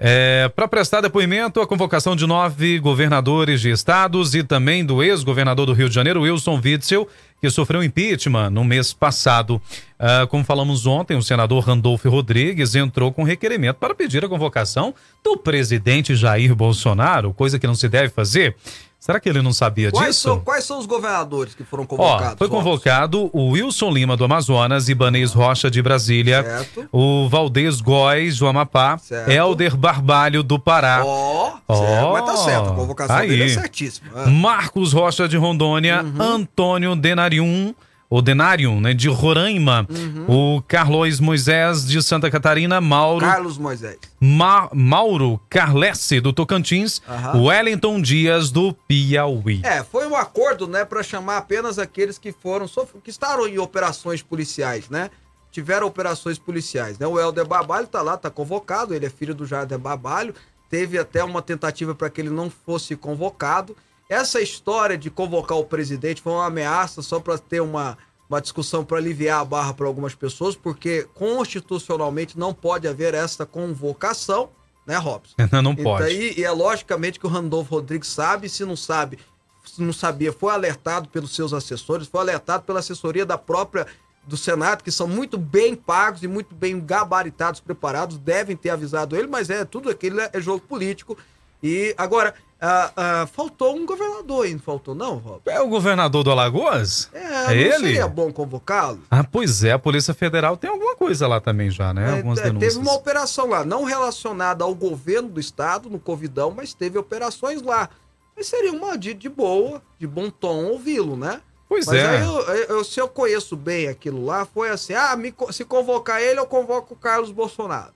[0.00, 5.66] É, para prestar depoimento, a convocação de nove governadores de estados e também do ex-governador
[5.66, 7.08] do Rio de Janeiro, Wilson Witzel,
[7.40, 9.60] que sofreu impeachment no mês passado.
[9.98, 14.94] Uh, como falamos ontem, o senador Randolfo Rodrigues entrou com requerimento para pedir a convocação
[15.24, 18.54] do presidente Jair Bolsonaro, coisa que não se deve fazer.
[18.98, 20.22] Será que ele não sabia quais disso?
[20.22, 22.32] São, quais são os governadores que foram convocados?
[22.32, 26.88] Ó, foi convocado o Wilson Lima do Amazonas, Ibanês Rocha de Brasília, certo.
[26.90, 29.30] o Valdez Góes do Amapá, certo.
[29.30, 31.02] Helder Barbalho do Pará.
[31.04, 33.28] Ó, oh, oh, mas tá certo, a convocação aí.
[33.28, 34.08] dele é certíssima.
[34.24, 34.26] É.
[34.28, 36.20] Marcos Rocha de Rondônia, uhum.
[36.20, 37.74] Antônio Denarium
[38.10, 40.56] o Denarium, né, de Roraima, uhum.
[40.56, 43.98] o Carlos Moisés de Santa Catarina, Mauro Carlos Moisés.
[44.18, 47.46] Ma Mauro Carlesse do Tocantins, uhum.
[47.46, 49.60] Wellington Dias do Piauí.
[49.62, 52.66] É, foi um acordo, né, para chamar apenas aqueles que foram
[53.02, 55.10] que estavam em operações policiais, né?
[55.50, 57.06] Tiveram operações policiais, né?
[57.06, 60.34] O Helder Babalho tá lá, tá convocado, ele é filho do Jardim Babalho,
[60.70, 63.76] teve até uma tentativa para que ele não fosse convocado.
[64.08, 68.82] Essa história de convocar o presidente foi uma ameaça só para ter uma, uma discussão
[68.82, 74.48] para aliviar a barra para algumas pessoas, porque constitucionalmente não pode haver essa convocação,
[74.86, 75.34] né, Robson?
[75.52, 76.10] Não, não pode.
[76.10, 79.18] Então, e, e é logicamente que o Randolfo Rodrigues sabe, se não sabe,
[79.62, 83.86] se não sabia, foi alertado pelos seus assessores, foi alertado pela assessoria da própria
[84.26, 89.14] do Senado, que são muito bem pagos e muito bem gabaritados, preparados, devem ter avisado
[89.14, 91.16] ele, mas é tudo aquilo é jogo político.
[91.62, 95.42] E agora, ah, ah, faltou um governador aí, não faltou não, Rob?
[95.46, 97.08] É o governador do Alagoas?
[97.12, 97.78] É, é ele?
[97.78, 99.00] seria bom convocá-lo?
[99.08, 102.08] Ah, pois é, a Polícia Federal tem alguma coisa lá também já, né?
[102.08, 102.74] É, Algumas é, denúncias.
[102.74, 107.62] Teve uma operação lá, não relacionada ao governo do estado, no Covidão, mas teve operações
[107.62, 107.88] lá.
[108.36, 111.40] Mas seria uma de, de boa, de bom tom ouvi-lo, né?
[111.68, 112.06] Pois Mas é.
[112.08, 112.40] Aí eu,
[112.76, 116.46] eu, se eu conheço bem aquilo lá, foi assim: ah, me, se convocar ele, eu
[116.46, 117.92] convoco o Carlos Bolsonaro.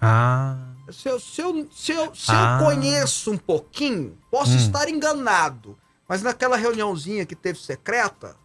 [0.00, 0.69] Ah.
[0.92, 2.58] Se eu, se eu, se eu, se ah.
[2.60, 4.56] eu conheço um pouquinho, posso hum.
[4.56, 5.76] estar enganado.
[6.08, 8.36] Mas naquela reuniãozinha que teve secreta,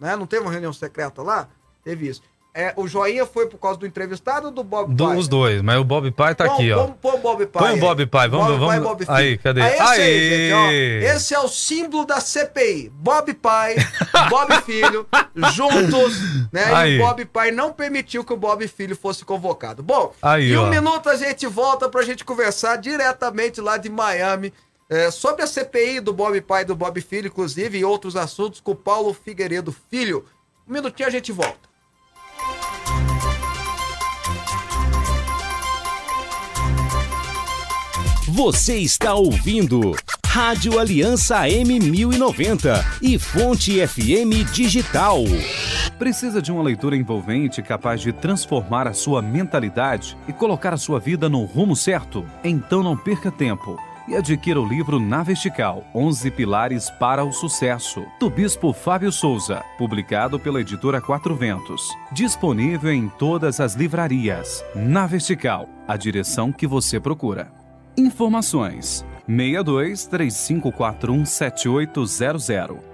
[0.00, 0.16] né?
[0.16, 1.48] Não teve uma reunião secreta lá?
[1.84, 2.22] Teve isso.
[2.56, 5.16] É, o joinha foi por causa do entrevistado ou do Bob Pai?
[5.16, 6.86] Dos dois, mas o Bob Pai tá aqui, ó.
[6.86, 7.62] Põe o Bob Pai.
[7.64, 8.74] Põe o Bob Pai, vamos, Bob vamos.
[8.74, 9.60] Pai, Bob aí, cadê?
[9.60, 12.92] Aí, esse, aí, gente, ó, esse é o símbolo da CPI.
[12.94, 13.74] Bob Pai,
[14.30, 15.04] Bob Filho,
[15.52, 16.16] juntos,
[16.52, 16.72] né?
[16.72, 16.92] Aí.
[16.92, 19.82] E o Bob Pai não permitiu que o Bob Filho fosse convocado.
[19.82, 20.70] Bom, aí, em um ó.
[20.70, 24.52] minuto a gente volta pra gente conversar diretamente lá de Miami.
[24.88, 28.60] É, sobre a CPI do Bob Pai e do Bob Filho, inclusive, e outros assuntos
[28.60, 30.24] com o Paulo Figueiredo Filho.
[30.68, 31.73] Um minutinho a gente volta.
[38.34, 39.92] Você está ouvindo
[40.26, 45.18] Rádio Aliança M1090 e Fonte FM Digital.
[46.00, 50.98] Precisa de uma leitura envolvente capaz de transformar a sua mentalidade e colocar a sua
[50.98, 52.26] vida no rumo certo?
[52.42, 58.04] Então não perca tempo e adquira o livro Na Vertical, 11 Pilares para o Sucesso,
[58.18, 61.88] do Bispo Fábio Souza, publicado pela editora Quatro Ventos.
[62.10, 64.64] Disponível em todas as livrarias.
[64.74, 67.63] Na Vertical, a direção que você procura.
[67.96, 72.93] Informações: 62 3541 7800.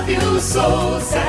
[0.00, 1.20] Fábio Souza.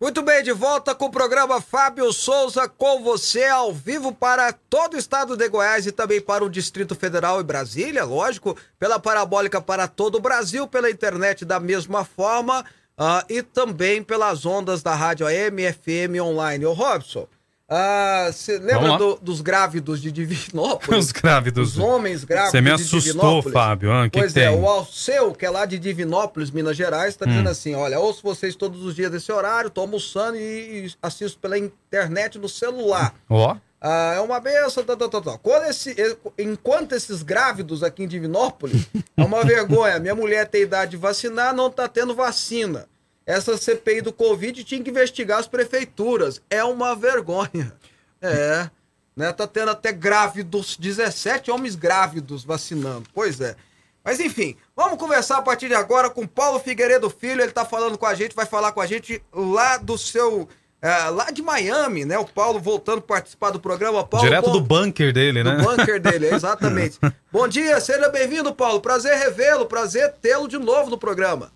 [0.00, 4.94] Muito bem, de volta com o programa Fábio Souza com você ao vivo para todo
[4.94, 9.60] o estado de Goiás e também para o Distrito Federal e Brasília, lógico, pela parabólica
[9.60, 14.94] para todo o Brasil, pela internet da mesma forma uh, e também pelas ondas da
[14.94, 16.64] rádio AM, FM online.
[16.64, 17.26] Ô Robson,
[17.70, 21.04] ah, você lembra do, dos grávidos de Divinópolis?
[21.04, 21.72] Os grávidos.
[21.72, 23.92] Os homens grávidos Você me assustou, Fábio.
[23.92, 27.26] Ah, que pois que é, o Alceu, que é lá de Divinópolis, Minas Gerais, está
[27.26, 27.28] hum.
[27.28, 31.38] dizendo assim: olha, ouço vocês todos os dias desse horário, tô almoçando e, e assisto
[31.38, 33.14] pela internet no celular.
[33.28, 33.52] Ó.
[33.52, 33.56] Oh.
[33.80, 35.38] Ah, é uma benção, tá, tá, tá, tá.
[35.68, 35.94] Esse,
[36.36, 40.00] enquanto esses grávidos aqui em Divinópolis, é uma vergonha.
[40.00, 42.88] Minha mulher tem idade de vacinar, não tá tendo vacina
[43.28, 46.40] essa CPI do Covid tinha que investigar as prefeituras.
[46.48, 47.74] É uma vergonha.
[48.22, 48.70] É.
[49.14, 49.30] Né?
[49.34, 53.04] Tá tendo até grávidos, 17 homens grávidos vacinando.
[53.12, 53.54] Pois é.
[54.02, 57.42] Mas enfim, vamos conversar a partir de agora com Paulo Figueiredo Filho.
[57.42, 60.48] Ele tá falando com a gente, vai falar com a gente lá do seu.
[60.80, 62.16] É, lá de Miami, né?
[62.18, 64.06] O Paulo voltando a participar do programa.
[64.06, 64.52] Paulo, Direto bom...
[64.52, 65.56] do bunker dele, né?
[65.56, 66.98] Do bunker dele, exatamente.
[67.30, 68.80] bom dia, seja bem-vindo, Paulo.
[68.80, 71.52] Prazer revê-lo, prazer tê-lo de novo no programa.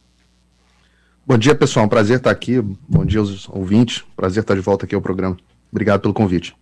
[1.24, 1.86] Bom dia, pessoal.
[1.86, 2.60] Um prazer estar aqui.
[2.60, 4.04] Bom dia aos ouvintes.
[4.16, 5.36] Prazer estar de volta aqui ao programa.
[5.70, 6.54] Obrigado pelo convite.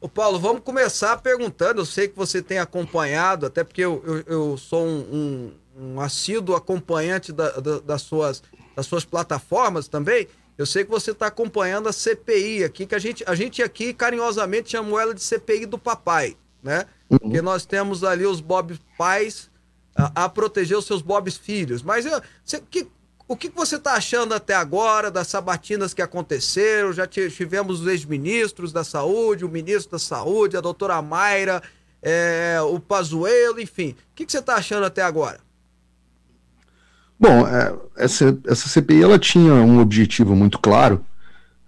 [0.00, 1.80] Ô Paulo, vamos começar perguntando.
[1.80, 5.00] Eu sei que você tem acompanhado, até porque eu, eu, eu sou um,
[5.76, 8.40] um, um, assíduo acompanhante da, da, das, suas,
[8.76, 10.28] das suas plataformas também.
[10.56, 13.92] Eu sei que você está acompanhando a CPI aqui, que a gente, a gente aqui
[13.92, 16.86] carinhosamente chamou ela de CPI do papai, né?
[17.10, 17.18] Uhum.
[17.18, 19.50] Porque nós temos ali os Bob pais
[19.96, 21.82] a, a proteger os seus Bobs filhos.
[21.82, 22.20] Mas eu,
[22.70, 22.86] que,
[23.26, 26.92] o que você está achando até agora das sabatinas que aconteceram?
[26.92, 31.62] Já tivemos os ex-ministros da saúde, o ministro da saúde, a doutora Mayra,
[32.02, 33.90] é, o Pazuello, enfim.
[33.90, 35.38] O que você está achando até agora?
[37.18, 41.02] Bom, é, essa, essa CPI ela tinha um objetivo muito claro,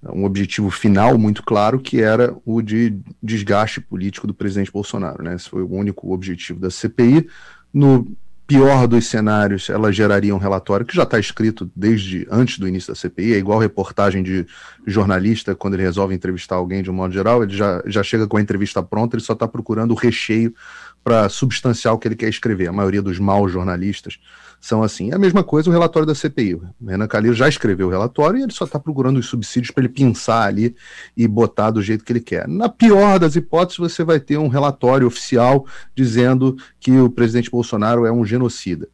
[0.03, 5.23] um objetivo final muito claro, que era o de desgaste político do presidente Bolsonaro.
[5.23, 5.35] Né?
[5.35, 7.29] Esse foi o único objetivo da CPI.
[7.73, 8.07] No
[8.47, 12.93] pior dos cenários, ela geraria um relatório que já está escrito desde antes do início
[12.93, 14.47] da CPI, é igual reportagem de
[14.87, 18.37] jornalista, quando ele resolve entrevistar alguém de um modo geral, ele já, já chega com
[18.37, 20.55] a entrevista pronta, ele só está procurando o recheio
[21.03, 22.69] para substanciar o que ele quer escrever.
[22.69, 24.19] A maioria dos maus jornalistas
[24.61, 25.11] são assim.
[25.11, 26.55] É a mesma coisa o relatório da CPI.
[26.55, 29.85] O Renan Calheiro já escreveu o relatório e ele só está procurando os subsídios para
[29.85, 30.75] ele pensar ali
[31.17, 32.49] e botar do jeito que ele quer.
[32.49, 38.07] Na pior das hipóteses, você vai ter um relatório oficial dizendo que o presidente Bolsonaro
[38.07, 38.89] é um genocida.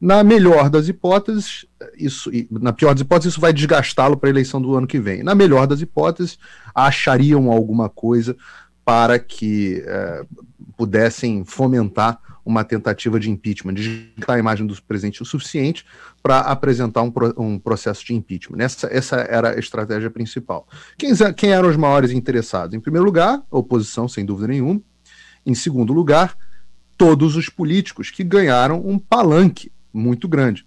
[0.00, 4.62] Na melhor das hipóteses, isso, na pior das hipóteses, isso vai desgastá-lo para a eleição
[4.62, 5.24] do ano que vem.
[5.24, 6.38] Na melhor das hipóteses,
[6.72, 8.36] achariam alguma coisa
[8.84, 10.24] para que é,
[10.76, 15.84] pudessem fomentar uma tentativa de impeachment, de a imagem do presidente o suficiente
[16.22, 18.64] para apresentar um, um, processo de impeachment.
[18.64, 20.66] Essa, essa era a estratégia principal.
[20.96, 22.74] Quem, quem eram os maiores interessados?
[22.74, 24.80] Em primeiro lugar, a oposição, sem dúvida nenhuma.
[25.44, 26.34] Em segundo lugar,
[26.96, 30.66] todos os políticos que ganharam um palanque muito grande.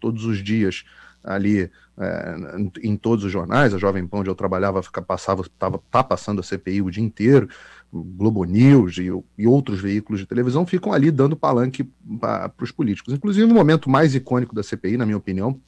[0.00, 0.82] Todos os dias
[1.22, 2.34] ali é,
[2.82, 6.42] em todos os jornais, a Jovem Pan, onde eu trabalhava, passava, tava, tá passando a
[6.42, 7.48] CPI o dia inteiro,
[7.92, 13.12] Globo News e, e outros veículos de televisão ficam ali dando palanque para os políticos.
[13.12, 15.60] Inclusive, o momento mais icônico da CPI, na minha opinião,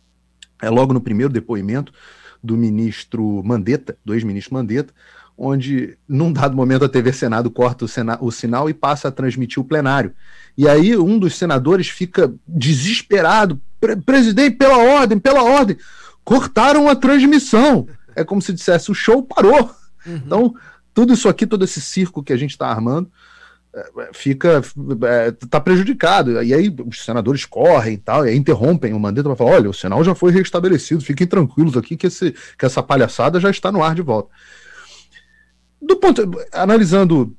[0.61, 1.93] é logo no primeiro depoimento
[2.43, 4.93] do ministro Mandetta, do ex-ministro Mandetta,
[5.37, 9.13] onde, num dado momento, a TV Senado corta o, sena o, sinal e passa a
[9.13, 10.13] transmitir o plenário.
[10.57, 13.61] E aí um dos senadores fica desesperado,
[14.05, 15.77] presidente, pela ordem, pela ordem,
[16.25, 17.89] cortaram a transmissão.
[18.15, 19.71] É como se dissesse, o show parou.
[20.07, 20.17] Uhum.
[20.17, 20.55] Então,
[20.95, 23.11] tudo isso aqui, todo esse circo que a gente está armando,
[23.75, 24.63] é, fica
[25.43, 26.43] está é, prejudicado.
[26.43, 29.75] E aí os senadores correm e tal, e interrompem o mandato para falar: olha, o
[29.75, 33.83] sinal já foi restabelecido, fiquem tranquilos aqui que, esse, que essa palhaçada já está no
[33.83, 34.31] ar de volta.
[35.81, 37.37] Do ponto, analisando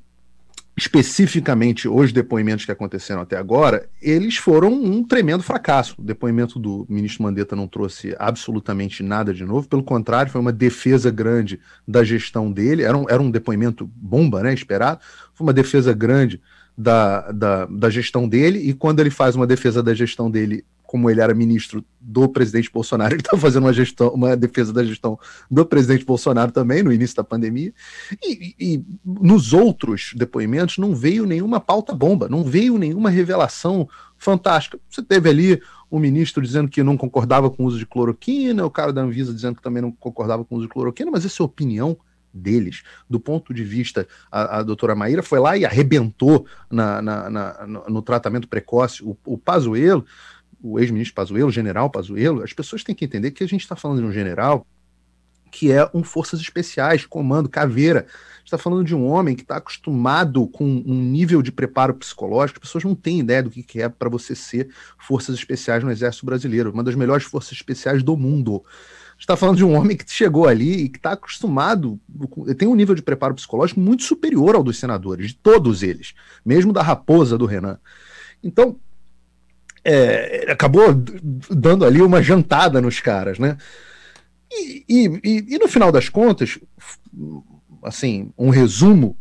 [0.76, 5.94] especificamente os depoimentos que aconteceram até agora, eles foram um tremendo fracasso.
[5.98, 10.52] O depoimento do ministro Mandetta não trouxe absolutamente nada de novo, pelo contrário, foi uma
[10.52, 12.82] defesa grande da gestão dele.
[12.82, 14.52] Era um, era um depoimento bomba, né?
[14.52, 15.00] Esperado.
[15.32, 16.40] Foi uma defesa grande
[16.76, 21.10] da, da, da gestão dele, e quando ele faz uma defesa da gestão dele como
[21.10, 25.18] ele era ministro do presidente Bolsonaro, ele estava fazendo uma gestão, uma defesa da gestão
[25.50, 27.72] do presidente Bolsonaro também no início da pandemia.
[28.22, 34.78] E, e, nos outros depoimentos não veio nenhuma pauta bomba, não veio nenhuma revelação fantástica.
[34.88, 38.70] Você teve ali o ministro dizendo que não concordava com o uso de cloroquina, o
[38.70, 41.42] cara da Anvisa dizendo que também não concordava com o uso de cloroquina, mas essa
[41.42, 41.96] é a opinião
[42.34, 42.82] deles.
[43.08, 47.66] Do ponto de vista, a, a doutora Maíra foi lá e arrebentou na, na, na
[47.66, 49.04] no, no, tratamento precoce.
[49.04, 50.04] O, o Pazuello
[50.66, 53.76] o ex-ministro Pazuello, o general Pazuello, as pessoas têm que entender que a gente está
[53.76, 54.66] falando de um general
[55.50, 58.06] que é um forças especiais, comando, caveira.
[58.44, 62.58] está falando de um homem que está acostumado com um nível de preparo psicológico.
[62.58, 66.26] As pessoas não têm ideia do que é para você ser forças especiais no Exército
[66.26, 68.64] Brasileiro, uma das melhores forças especiais do mundo.
[69.16, 72.00] está falando de um homem que chegou ali e que está acostumado,
[72.58, 76.72] tem um nível de preparo psicológico muito superior ao dos senadores, de todos eles, mesmo
[76.72, 77.78] da raposa do Renan.
[78.42, 78.76] Então,
[79.84, 80.94] é, acabou
[81.50, 83.56] dando ali uma jantada nos caras, né?
[84.50, 86.58] E, e, e, no final das contas,
[87.82, 89.16] assim, um resumo,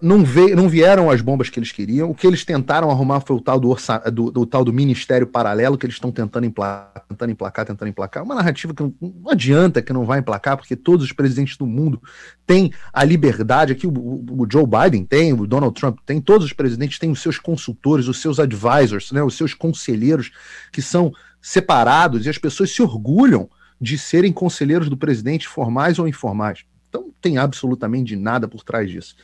[0.00, 2.10] não, veio, não vieram as bombas que eles queriam.
[2.10, 5.26] O que eles tentaram arrumar foi o tal do, orça, do, do tal do ministério
[5.26, 8.22] paralelo que eles estão tentando emplacar, tentando emplacar, tentando emplacar.
[8.22, 11.66] Uma narrativa que não, não, adianta que não vai emplacar, porque todos os presidentes do
[11.66, 12.02] mundo
[12.46, 13.72] têm a liberdade.
[13.72, 17.20] Aqui o, o, Joe Biden tem, o Donald Trump tem, todos os presidentes têm os
[17.20, 20.30] seus consultores, os seus advisors, né, os seus conselheiros
[20.72, 23.48] que são separados e as pessoas se orgulham
[23.80, 26.64] de serem conselheiros do presidente, formais ou informais.
[26.88, 29.14] Então, não tem absolutamente nada por trás disso.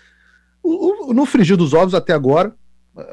[0.63, 2.55] No frigir dos ovos, até agora,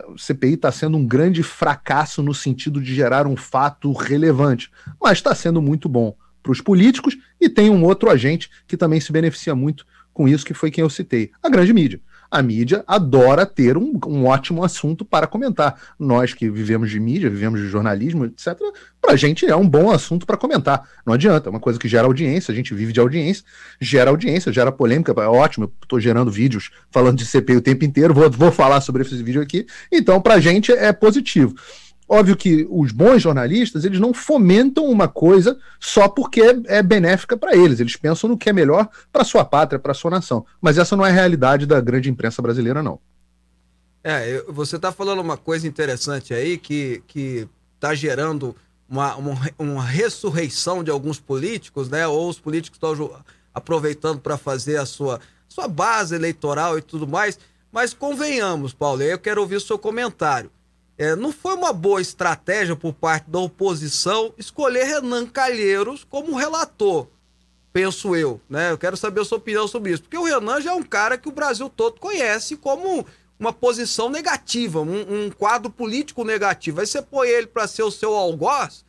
[0.10, 4.72] o CPI está sendo um grande fracasso no sentido de gerar um fato relevante,
[5.02, 9.00] mas está sendo muito bom para os políticos e tem um outro agente que também
[9.00, 12.84] se beneficia muito com isso, que foi quem eu citei, a grande mídia a mídia
[12.88, 15.80] adora ter um, um, ótimo assunto para comentar.
[16.00, 18.58] Nós que vivemos de mídia, vivemos de jornalismo, etc.,
[19.02, 20.88] para a gente é um bom assunto para comentar.
[21.06, 23.44] Não adianta, é uma coisa que gera audiência, a gente vive de audiência,
[23.80, 27.86] gera audiência, gera polêmica, é ótimo, eu estou gerando vídeos falando de CPI o tempo
[27.86, 31.56] inteiro, vou, vou falar sobre esse vídeo aqui, então para a gente é positivo.
[32.10, 37.36] Óbvio que os bons jornalistas, eles não fomentam uma coisa só porque é, é benéfica
[37.36, 37.80] para eles.
[37.80, 40.46] Eles pensam no que é melhor para sua pátria, para sua nação.
[40.62, 43.00] Mas essa não é a realidade da grande imprensa brasileira, não.
[44.04, 47.04] É, você está falando uma coisa interessante aí que
[47.76, 48.56] está gerando
[48.90, 52.08] uma, uma, uma ressurreição de alguns políticos, né?
[52.08, 53.22] Ou os políticos estão
[53.54, 57.38] aproveitando para fazer a sua, sua base eleitoral e tudo mais.
[57.72, 60.50] Mas convenhamos, Paulo, eu quero ouvir o seu comentário.
[60.98, 67.08] É, não foi uma boa estratégia por parte da oposição escolher Renan Calheiros como relator,
[67.72, 68.72] penso eu, né?
[68.72, 71.16] Eu quero saber a sua opinião sobre isso, porque o Renan já é um cara
[71.16, 73.06] que o Brasil todo conhece como
[73.40, 76.80] uma posição negativa, um, um quadro político negativo.
[76.80, 78.84] Aí você põe ele para ser o seu algoz,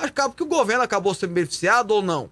[0.00, 2.28] acho que o governo acabou sendo beneficiado ou não?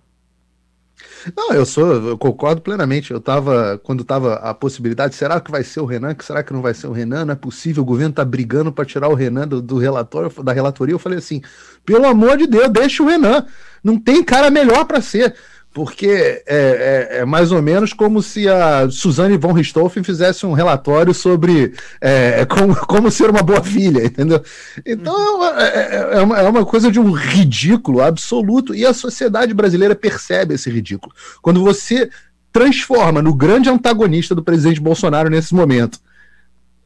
[1.36, 3.10] Não, eu sou, eu concordo plenamente.
[3.10, 6.14] Eu tava, quando tava a possibilidade, será que vai ser o Renan?
[6.20, 7.24] Será que não vai ser o Renan?
[7.24, 10.52] Não é possível, o governo tá brigando para tirar o Renan do, do, relatório, da
[10.52, 10.94] relatoria.
[10.94, 11.42] Eu falei assim:
[11.84, 13.46] pelo amor de Deus, deixa o Renan.
[13.82, 15.34] Não tem cara melhor para ser
[15.72, 20.52] porque é, é, é, mais ou menos como se a Suzane von Richthofen fizesse um
[20.52, 24.42] relatório sobre é, como, como ser uma boa filha, entendeu?
[24.84, 29.54] Então é, é, é, uma, é uma coisa de um ridículo absoluto, e a sociedade
[29.54, 31.14] brasileira percebe esse ridículo.
[31.40, 32.10] Quando você
[32.52, 35.98] transforma no grande antagonista do presidente Bolsonaro nesse momento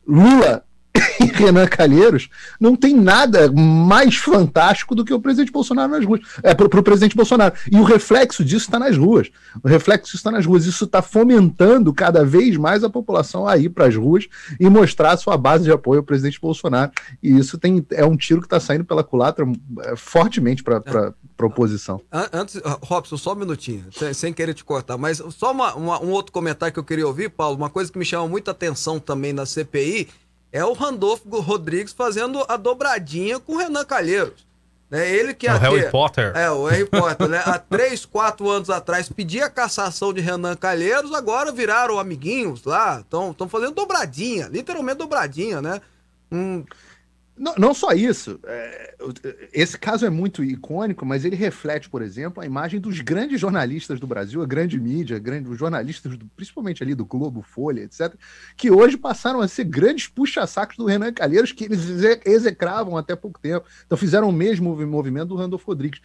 [0.06, 0.62] Lula
[1.20, 2.28] e Renan Calheiros,
[2.60, 6.20] não tem nada mais fantástico do que o presidente Bolsonaro nas ruas.
[6.42, 7.54] É, para o presidente Bolsonaro.
[7.70, 9.30] E o reflexo disso está nas ruas.
[9.62, 10.66] O reflexo disso está nas ruas.
[10.66, 14.26] Isso está fomentando cada vez mais a população a ir para as ruas
[14.58, 16.92] e mostrar sua base de apoio ao presidente Bolsonaro.
[17.22, 19.46] E isso tem, é um tiro que está saindo pela culatra
[19.80, 20.82] é, fortemente para
[21.38, 22.00] a oposição.
[22.32, 26.10] Antes, Robson, só um minutinho, sem, sem querer te cortar, mas só uma, uma, um
[26.10, 29.32] outro comentário que eu queria ouvir, Paulo, uma coisa que me chama muita atenção também
[29.32, 30.08] na CPI
[30.52, 34.46] é o Randolfo Rodrigues fazendo a dobradinha com o Renan Calheiros.
[34.90, 36.36] É ele que é o Harry Potter.
[36.36, 37.42] É, o Harry Potter, né?
[37.44, 43.00] Há três, quatro anos atrás pedia a cassação de Renan Calheiros, agora viraram amiguinhos lá,
[43.00, 45.80] estão fazendo dobradinha, literalmente dobradinha, né?
[46.30, 46.64] Um,
[47.38, 48.40] não, não só isso.
[48.44, 48.94] É,
[49.52, 54.00] esse caso é muito icônico, mas ele reflete, por exemplo, a imagem dos grandes jornalistas
[54.00, 58.14] do Brasil, a grande mídia, grande, os jornalistas, do, principalmente ali do Globo, Folha, etc.,
[58.56, 61.86] que hoje passaram a ser grandes puxa-sacos do Renan Calheiros, que eles
[62.24, 63.66] execravam até pouco tempo.
[63.84, 66.00] Então fizeram o mesmo movimento do Randolfo Rodrigues.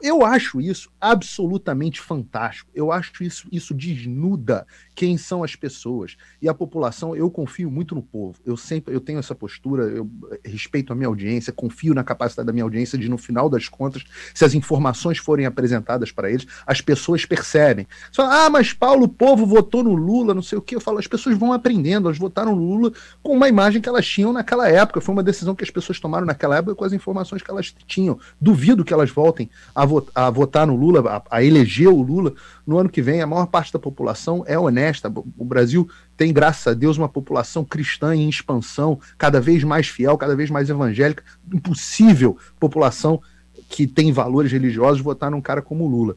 [0.00, 2.70] Eu acho isso absolutamente fantástico.
[2.74, 4.66] Eu acho isso, isso desnuda
[4.98, 6.16] quem são as pessoas.
[6.42, 8.34] E a população, eu confio muito no povo.
[8.44, 10.10] Eu sempre eu tenho essa postura, eu
[10.44, 14.02] respeito a minha audiência, confio na capacidade da minha audiência de, no final das contas,
[14.34, 17.86] se as informações forem apresentadas para eles, as pessoas percebem.
[18.10, 20.74] Só, ah, mas Paulo, o povo votou no Lula, não sei o que.
[20.74, 22.92] Eu falo, as pessoas vão aprendendo, elas votaram no Lula
[23.22, 25.00] com uma imagem que elas tinham naquela época.
[25.00, 28.18] Foi uma decisão que as pessoas tomaram naquela época com as informações que elas tinham.
[28.40, 32.34] Duvido que elas voltem a, vo a votar no Lula, a, a eleger o Lula
[32.68, 33.22] no ano que vem.
[33.22, 35.10] A maior parte da população é honesta.
[35.38, 35.88] O Brasil
[36.18, 40.50] tem, graças a Deus, uma população cristã em expansão, cada vez mais fiel, cada vez
[40.50, 41.24] mais evangélica.
[41.50, 43.22] Impossível população
[43.70, 46.14] que tem valores religiosos votar num cara como Lula.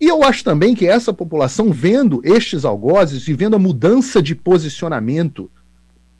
[0.00, 4.34] E eu acho também que essa população, vendo estes algozes e vendo a mudança de
[4.34, 5.50] posicionamento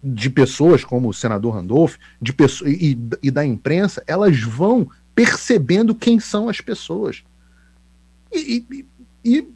[0.03, 5.95] de pessoas como o senador Randolph de pessoas, e, e da imprensa, elas vão percebendo
[5.95, 7.23] quem são as pessoas.
[8.35, 8.87] E, e,
[9.25, 9.49] e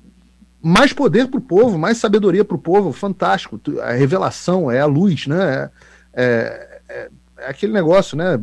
[0.63, 3.61] mais poder para o povo, mais sabedoria para o povo, fantástico.
[3.83, 5.71] A revelação é a luz, né?
[6.13, 8.41] É, é, é, é aquele negócio, né?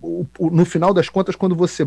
[0.00, 1.86] O, o, no final das contas, quando você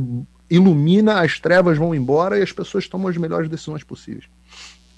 [0.50, 4.26] ilumina, as trevas vão embora e as pessoas tomam as melhores decisões possíveis.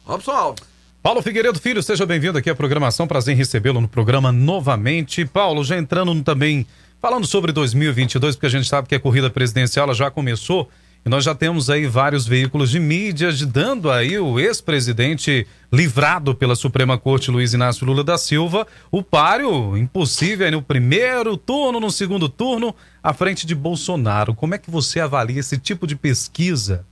[0.06, 0.64] Robson Alves.
[1.02, 3.08] Paulo Figueiredo Filho, seja bem-vindo aqui à programação.
[3.08, 5.26] Prazer em recebê-lo no programa novamente.
[5.26, 6.68] Paulo, já entrando também,
[7.02, 10.70] falando sobre 2022, porque a gente sabe que a corrida presidencial já começou.
[11.06, 16.56] E nós já temos aí vários veículos de mídia dando aí o ex-presidente livrado pela
[16.56, 21.90] Suprema Corte Luiz Inácio Lula da Silva o páreo impossível aí no primeiro turno, no
[21.90, 24.36] segundo turno, à frente de Bolsonaro.
[24.36, 26.86] Como é que você avalia esse tipo de pesquisa?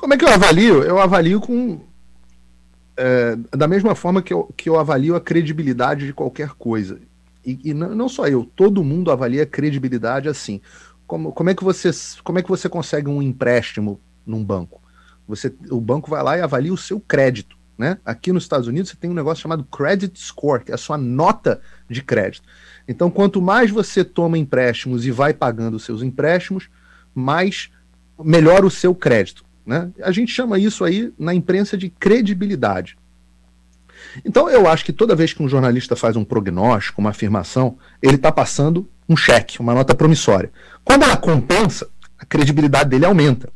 [0.00, 0.82] Como é que eu avalio?
[0.82, 1.80] Eu avalio com.
[2.96, 6.98] É, da mesma forma que eu, que eu avalio a credibilidade de qualquer coisa.
[7.44, 10.60] E, e não, não só eu, todo mundo avalia a credibilidade assim.
[11.10, 11.90] Como, como, é que você,
[12.22, 14.80] como é que você consegue um empréstimo num banco?
[15.26, 17.56] Você, o banco vai lá e avalia o seu crédito.
[17.76, 17.98] Né?
[18.04, 20.96] Aqui nos Estados Unidos você tem um negócio chamado credit score, que é a sua
[20.96, 22.46] nota de crédito.
[22.86, 26.70] Então, quanto mais você toma empréstimos e vai pagando os seus empréstimos,
[27.12, 27.72] mais
[28.22, 29.44] melhor o seu crédito.
[29.66, 29.90] Né?
[30.04, 32.96] A gente chama isso aí na imprensa de credibilidade.
[34.24, 38.14] Então, eu acho que toda vez que um jornalista faz um prognóstico, uma afirmação, ele
[38.14, 40.52] está passando um cheque, uma nota promissória.
[40.84, 43.50] Quando ela compensa, a credibilidade dele aumenta.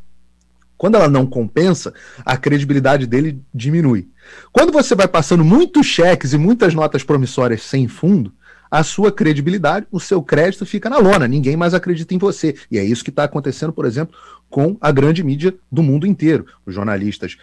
[0.76, 1.94] Quando ela não compensa,
[2.26, 4.08] a credibilidade dele diminui.
[4.50, 8.32] Quando você vai passando muitos cheques e muitas notas promissórias sem fundo,
[8.68, 12.56] a sua credibilidade, o seu crédito fica na lona, ninguém mais acredita em você.
[12.68, 14.18] E é isso que está acontecendo, por exemplo,
[14.50, 16.46] com a grande mídia do mundo inteiro.
[16.66, 17.36] Os jornalistas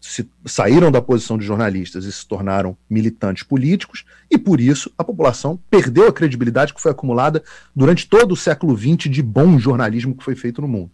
[0.00, 5.04] se, saíram da posição de jornalistas e se tornaram militantes políticos, e por isso a
[5.04, 7.42] população perdeu a credibilidade que foi acumulada
[7.74, 10.90] durante todo o século XX de bom jornalismo que foi feito no mundo.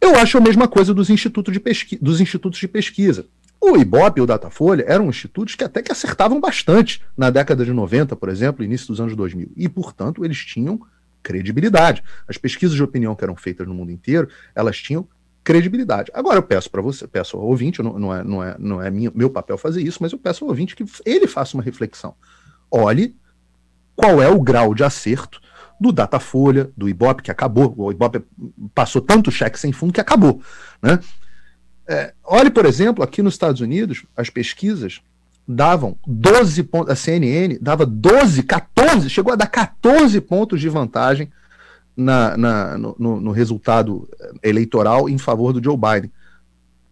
[0.00, 3.26] Eu acho a mesma coisa dos institutos de, pesqui dos institutos de pesquisa.
[3.60, 7.72] O IBOP e o Datafolha eram institutos que até que acertavam bastante na década de
[7.72, 9.52] 90, por exemplo, início dos anos 2000.
[9.56, 10.78] E, portanto, eles tinham
[11.22, 12.04] credibilidade.
[12.28, 15.08] As pesquisas de opinião que eram feitas no mundo inteiro, elas tinham
[15.44, 16.10] credibilidade.
[16.14, 18.90] Agora eu peço para você, peço ao ouvinte, não, não, é, não é, não é
[18.90, 22.14] minha, meu papel fazer isso, mas eu peço ao ouvinte que ele faça uma reflexão.
[22.70, 23.14] Olhe
[23.94, 25.40] qual é o grau de acerto
[25.78, 27.74] do Datafolha, do Ibope, que acabou.
[27.76, 28.24] O Ibope
[28.74, 30.40] passou tanto cheque sem fundo que acabou.
[30.80, 30.98] Né?
[31.86, 35.02] É, olhe, por exemplo, aqui nos Estados Unidos, as pesquisas
[35.46, 41.30] davam 12 pontos, a CNN dava 12, 14, chegou a dar 14 pontos de vantagem
[41.96, 44.08] na, na no, no, resultado
[44.42, 46.10] eleitoral em favor do Joe Biden.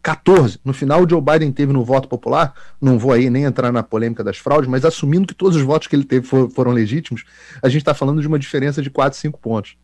[0.02, 0.58] 14.
[0.64, 3.84] No final, o Joe Biden teve no voto popular, não vou aí nem entrar na
[3.84, 7.24] polêmica das fraudes, mas assumindo que todos os votos que ele teve for, foram legítimos,
[7.62, 9.76] a gente está falando de uma diferença de 4, 5 pontos.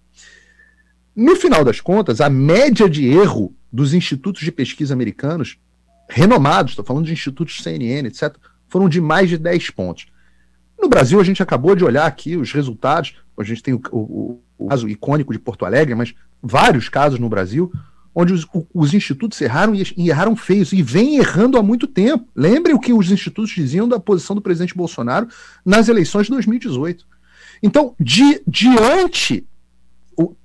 [1.14, 5.56] No final das contas, a média de erro dos institutos de pesquisa americanos,
[6.08, 8.36] renomados, estou falando de institutos CNN, etc.,
[8.68, 10.06] foram de mais de 10 pontos.
[10.78, 14.40] No Brasil, a gente acabou de olhar aqui os resultados, a gente tem o, o,
[14.56, 17.72] o caso icônico de Porto Alegre, mas vários casos no Brasil,
[18.14, 22.28] onde os, os, institutos erraram e, erraram feios, e vem errando há muito tempo.
[22.34, 25.28] Lembre o que os institutos diziam da posição do presidente Bolsonaro
[25.64, 27.06] nas eleições de 2018.
[27.62, 29.46] Então, di, diante,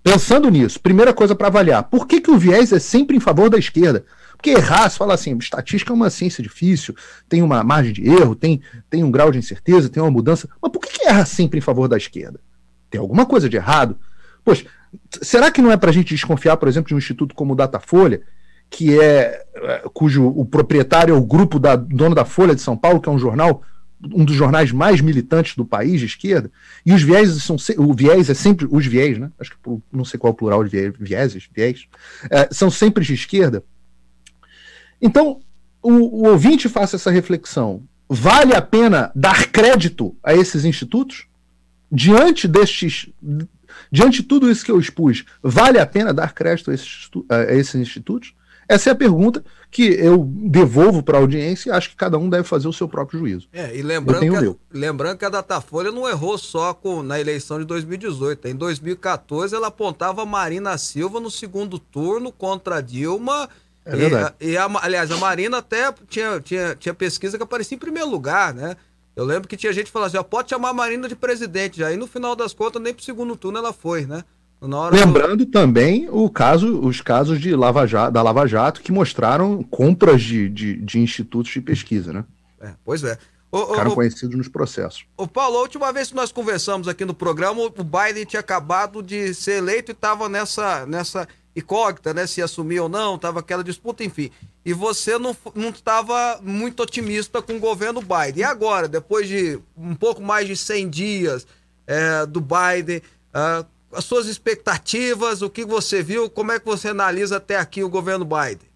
[0.04, 3.50] pensando nisso, primeira coisa para avaliar, por que, que o viés é sempre em favor
[3.50, 4.06] da esquerda?
[4.44, 6.94] Porque errar, se fala assim, estatística é uma ciência difícil,
[7.30, 10.50] tem uma margem de erro, tem, tem um grau de incerteza, tem uma mudança.
[10.62, 12.42] Mas por que, que erra sempre em favor da esquerda?
[12.90, 13.98] Tem alguma coisa de errado?
[14.44, 14.66] Poxa,
[15.22, 17.56] será que não é para a gente desconfiar, por exemplo, de um instituto como o
[17.56, 18.22] Datafolha,
[18.70, 22.76] que é, é cujo o proprietário é o grupo da dono da Folha de São
[22.76, 23.64] Paulo, que é um jornal
[24.14, 26.52] um dos jornais mais militantes do país de esquerda,
[26.86, 29.32] e os viés são o viés é sempre os viés, né?
[29.40, 29.58] Acho que
[29.90, 31.88] não sei qual é o plural de viés, vieses, viés,
[32.30, 33.64] é, são sempre de esquerda.
[35.04, 35.42] Então,
[35.82, 37.84] o, o ouvinte faça essa reflexão.
[38.10, 41.28] Vale a pena dar crédito a esses institutos?
[41.92, 43.10] Diante destes
[43.92, 47.54] Diante de tudo isso que eu expus, vale a pena dar crédito a esses, a
[47.54, 48.34] esses institutos?
[48.68, 52.30] Essa é a pergunta que eu devolvo para a audiência e acho que cada um
[52.30, 53.50] deve fazer o seu próprio juízo.
[53.52, 57.60] É, e lembrando, que a, lembrando que a Datafolha não errou só com, na eleição
[57.60, 58.48] de 2018.
[58.48, 63.50] Em 2014, ela apontava Marina Silva no segundo turno contra Dilma.
[63.86, 64.36] É verdade.
[64.40, 68.10] E, e a, aliás, a Marina até tinha, tinha, tinha pesquisa que aparecia em primeiro
[68.10, 68.76] lugar, né?
[69.16, 71.84] Eu lembro que tinha gente falando assim, ó, pode chamar a Marina de presidente.
[71.84, 74.24] Aí no final das contas, nem pro segundo turno ela foi, né?
[74.92, 75.52] Lembrando do...
[75.52, 80.48] também o caso, os casos de Lava Jato, da Lava Jato que mostraram compras de,
[80.50, 82.24] de, de institutos de pesquisa, né?
[82.62, 83.18] É, pois é.
[83.52, 85.06] O, Ficaram o, conhecidos nos processos.
[85.18, 89.04] O Paulo, a última vez que nós conversamos aqui no programa, o Biden tinha acabado
[89.04, 92.26] de ser eleito e estava nessa, nessa incógnita, né?
[92.26, 94.32] Se assumir ou não, tava aquela disputa, enfim.
[94.66, 95.36] E você não
[95.70, 98.42] estava muito otimista com o governo Biden.
[98.42, 101.48] E agora, depois de um pouco mais de 100 dias
[101.86, 103.02] é, do Biden,
[103.34, 107.84] é, as suas expectativas, o que você viu, como é que você analisa até aqui
[107.84, 108.68] o governo Biden?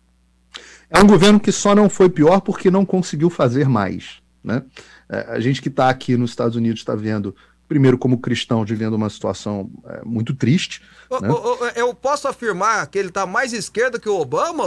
[0.90, 4.22] É um governo que só não foi pior porque não conseguiu fazer mais.
[4.44, 4.64] Né?
[5.10, 7.36] É, a gente que está aqui nos Estados Unidos está vendo
[7.68, 10.82] primeiro como cristão vivendo uma situação é, muito triste.
[11.10, 11.30] O, né?
[11.30, 14.64] o, eu posso afirmar que ele está mais esquerda que o Obama?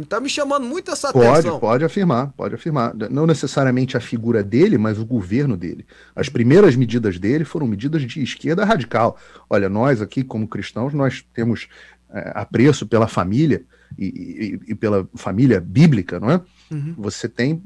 [0.00, 1.50] Está me chamando muito essa pode, atenção.
[1.52, 2.94] Pode, pode afirmar, pode afirmar.
[3.10, 5.86] Não necessariamente a figura dele, mas o governo dele.
[6.14, 9.18] As primeiras medidas dele foram medidas de esquerda radical.
[9.48, 11.68] Olha, nós aqui como cristãos, nós temos
[12.10, 13.62] é, apreço pela família
[13.98, 16.40] e, e, e, pela família bíblica, não é?
[16.70, 16.94] Uhum.
[16.98, 17.62] Você tem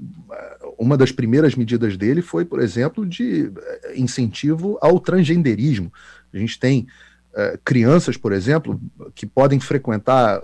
[0.83, 5.93] uma das primeiras medidas dele foi, por exemplo, de eh, incentivo ao transgenderismo.
[6.35, 6.89] A gente tem
[7.35, 8.80] uh, crianças, por exemplo,
[9.14, 10.43] que podem frequentar,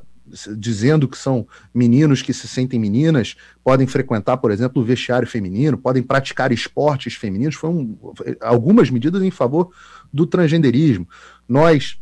[0.56, 3.34] dizendo que são meninos que se sentem meninas,
[3.64, 7.56] podem frequentar, por exemplo, o vestiário feminino, podem praticar esportes femininos.
[7.56, 7.98] Foram
[8.40, 9.70] algumas medidas em favor
[10.12, 11.08] do transgenderismo.
[11.48, 11.98] Nós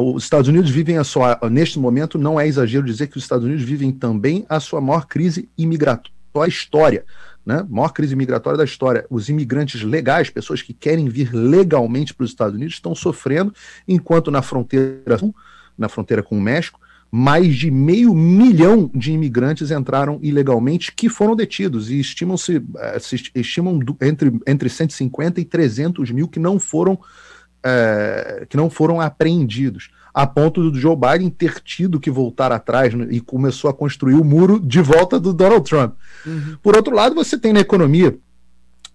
[0.00, 3.44] os Estados Unidos vivem a sua, neste momento, não é exagero dizer que os Estados
[3.44, 7.04] Unidos vivem também a sua maior crise imigratória da história,
[7.44, 7.64] né?
[7.68, 9.06] Maior crise migratória da história.
[9.08, 13.54] Os imigrantes legais, pessoas que querem vir legalmente para os Estados Unidos, estão sofrendo,
[13.86, 15.18] enquanto na fronteira
[15.78, 16.80] na fronteira com o México,
[17.10, 22.98] mais de meio milhão de imigrantes entraram ilegalmente que foram detidos e estimam-se eh,
[23.34, 26.98] estimam entre, entre 150 e 300 mil que não foram
[27.64, 32.94] é, que não foram apreendidos a ponto do Joe Biden ter tido que voltar atrás
[32.94, 35.94] né, e começou a construir o muro de volta do Donald Trump.
[36.24, 36.56] Uhum.
[36.62, 38.18] Por outro lado, você tem na economia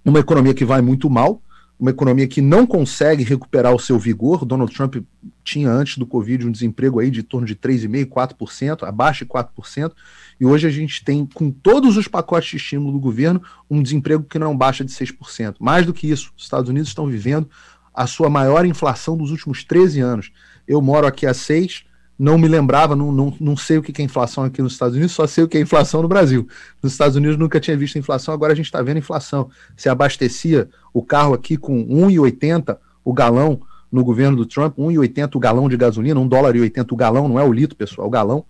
[0.04, 1.40] uma economia que vai muito mal,
[1.80, 4.44] uma economia que não consegue recuperar o seu vigor.
[4.46, 4.96] Donald Trump
[5.44, 9.92] tinha antes do Covid um desemprego aí de torno de 3,5%, 4%, abaixo de 4%,
[10.40, 14.24] e hoje a gente tem, com todos os pacotes de estímulo do governo, um desemprego
[14.24, 15.58] que não baixa de 6%.
[15.60, 17.48] Mais do que isso, os Estados Unidos estão vivendo
[17.94, 20.32] a sua maior inflação dos últimos 13 anos.
[20.72, 21.84] Eu moro aqui há seis,
[22.18, 25.12] não me lembrava, não, não, não sei o que é inflação aqui nos Estados Unidos,
[25.12, 26.48] só sei o que é inflação no Brasil.
[26.82, 29.50] Nos Estados Unidos nunca tinha visto inflação, agora a gente está vendo inflação.
[29.76, 33.62] Se abastecia o carro aqui com 1,80 o galão
[33.92, 37.28] no governo do Trump, 1,80 o galão de gasolina, 1 dólar e 80 o galão,
[37.28, 38.46] não é o litro, pessoal, é o galão.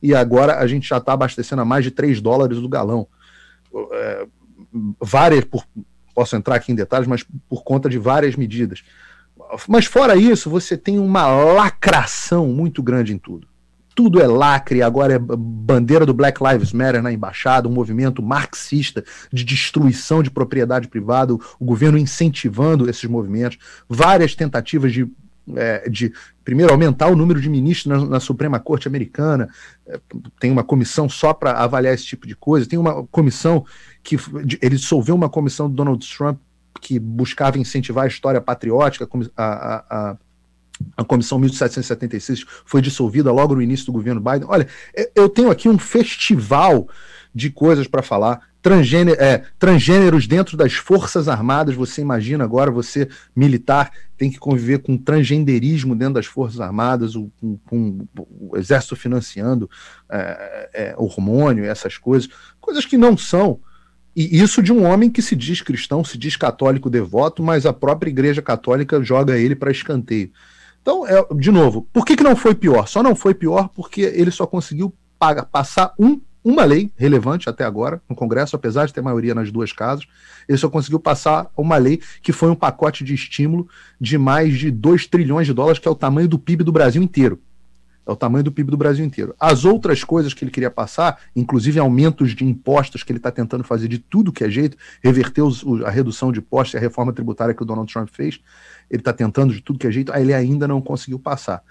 [0.00, 3.08] E agora a gente já está abastecendo a mais de 3 dólares o galão.
[3.94, 4.26] É,
[5.00, 5.64] várias, por,
[6.14, 8.84] posso entrar aqui em detalhes, mas por conta de várias medidas.
[9.68, 13.46] Mas fora isso, você tem uma lacração muito grande em tudo.
[13.94, 19.04] Tudo é lacre, agora é bandeira do Black Lives Matter na embaixada, um movimento marxista
[19.32, 25.08] de destruição de propriedade privada, o governo incentivando esses movimentos, várias tentativas de
[25.54, 26.12] é, de
[26.44, 29.48] primeiro aumentar o número de ministros na, na Suprema Corte Americana,
[29.86, 30.00] é,
[30.40, 33.64] tem uma comissão só para avaliar esse tipo de coisa, tem uma comissão
[34.02, 34.16] que
[34.60, 36.38] ele dissolveu uma comissão do Donald Trump
[36.84, 40.16] que buscava incentivar a história patriótica, a, a,
[40.98, 44.46] a Comissão 1776 foi dissolvida logo no início do governo Biden.
[44.46, 44.68] Olha,
[45.16, 46.86] eu tenho aqui um festival
[47.34, 48.52] de coisas para falar.
[48.60, 54.80] Transgênero, é, transgêneros dentro das Forças Armadas, você imagina agora, você militar tem que conviver
[54.80, 58.06] com transgenderismo dentro das Forças Armadas, o, com, com
[58.40, 59.70] o Exército financiando
[60.10, 62.28] é, é, hormônio, essas coisas,
[62.60, 63.58] coisas que não são.
[64.16, 67.72] E isso de um homem que se diz cristão, se diz católico devoto, mas a
[67.72, 70.30] própria Igreja Católica joga ele para escanteio.
[70.80, 72.86] Então, é, de novo, por que, que não foi pior?
[72.86, 77.64] Só não foi pior porque ele só conseguiu pagar, passar um, uma lei relevante até
[77.64, 80.04] agora no Congresso, apesar de ter maioria nas duas casas.
[80.46, 83.66] Ele só conseguiu passar uma lei que foi um pacote de estímulo
[83.98, 87.02] de mais de 2 trilhões de dólares, que é o tamanho do PIB do Brasil
[87.02, 87.40] inteiro.
[88.06, 89.34] É o tamanho do PIB do Brasil inteiro.
[89.40, 93.64] As outras coisas que ele queria passar, inclusive aumentos de impostos que ele está tentando
[93.64, 97.12] fazer de tudo que é jeito, reverter os, a redução de impostos e a reforma
[97.12, 98.40] tributária que o Donald Trump fez,
[98.90, 101.62] ele está tentando de tudo que é jeito, aí ele ainda não conseguiu passar.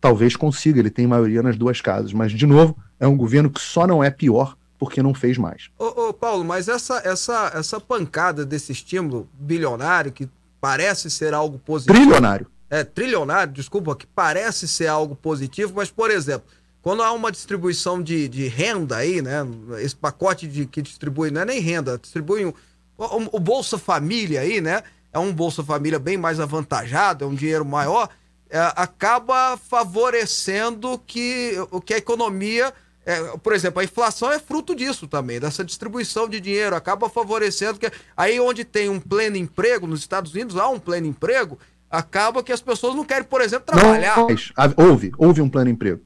[0.00, 3.60] Talvez consiga, ele tem maioria nas duas casas, mas, de novo, é um governo que
[3.60, 5.70] só não é pior porque não fez mais.
[5.78, 10.28] Ô, ô Paulo, mas essa, essa, essa pancada desse estímulo bilionário, que
[10.60, 11.98] parece ser algo positivo.
[11.98, 16.48] Trilionário é, trilionário, desculpa, que parece ser algo positivo, mas, por exemplo,
[16.84, 19.38] quando há uma distribuição de, de renda aí, né?
[19.80, 22.52] Esse pacote de, que distribui, não é nem renda, distribui um,
[22.98, 24.82] o, Bolsa Família aí, né?
[25.10, 28.10] É um Bolsa Família bem mais avantajado, é um dinheiro maior,
[28.50, 31.52] é, acaba favorecendo que,
[31.86, 32.70] que a economia.
[33.06, 37.78] É, por exemplo, a inflação é fruto disso também, dessa distribuição de dinheiro, acaba favorecendo
[37.78, 41.58] que aí onde tem um pleno emprego, nos Estados Unidos há um pleno emprego,
[41.94, 44.16] acaba que as pessoas não querem, por exemplo, trabalhar.
[44.16, 46.02] Não, mas, houve, houve um plano emprego.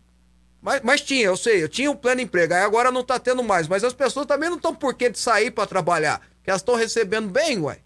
[0.60, 3.42] Mas, mas tinha, eu sei, eu tinha um plano emprego, aí agora não tá tendo
[3.42, 3.66] mais.
[3.66, 6.74] Mas as pessoas também não estão por que de sair para trabalhar, que elas estão
[6.74, 7.78] recebendo bem, ué.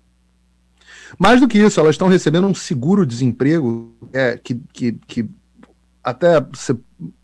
[1.18, 5.28] Mais do que isso, elas estão recebendo um seguro-desemprego é, que, que, que
[6.03, 6.74] até você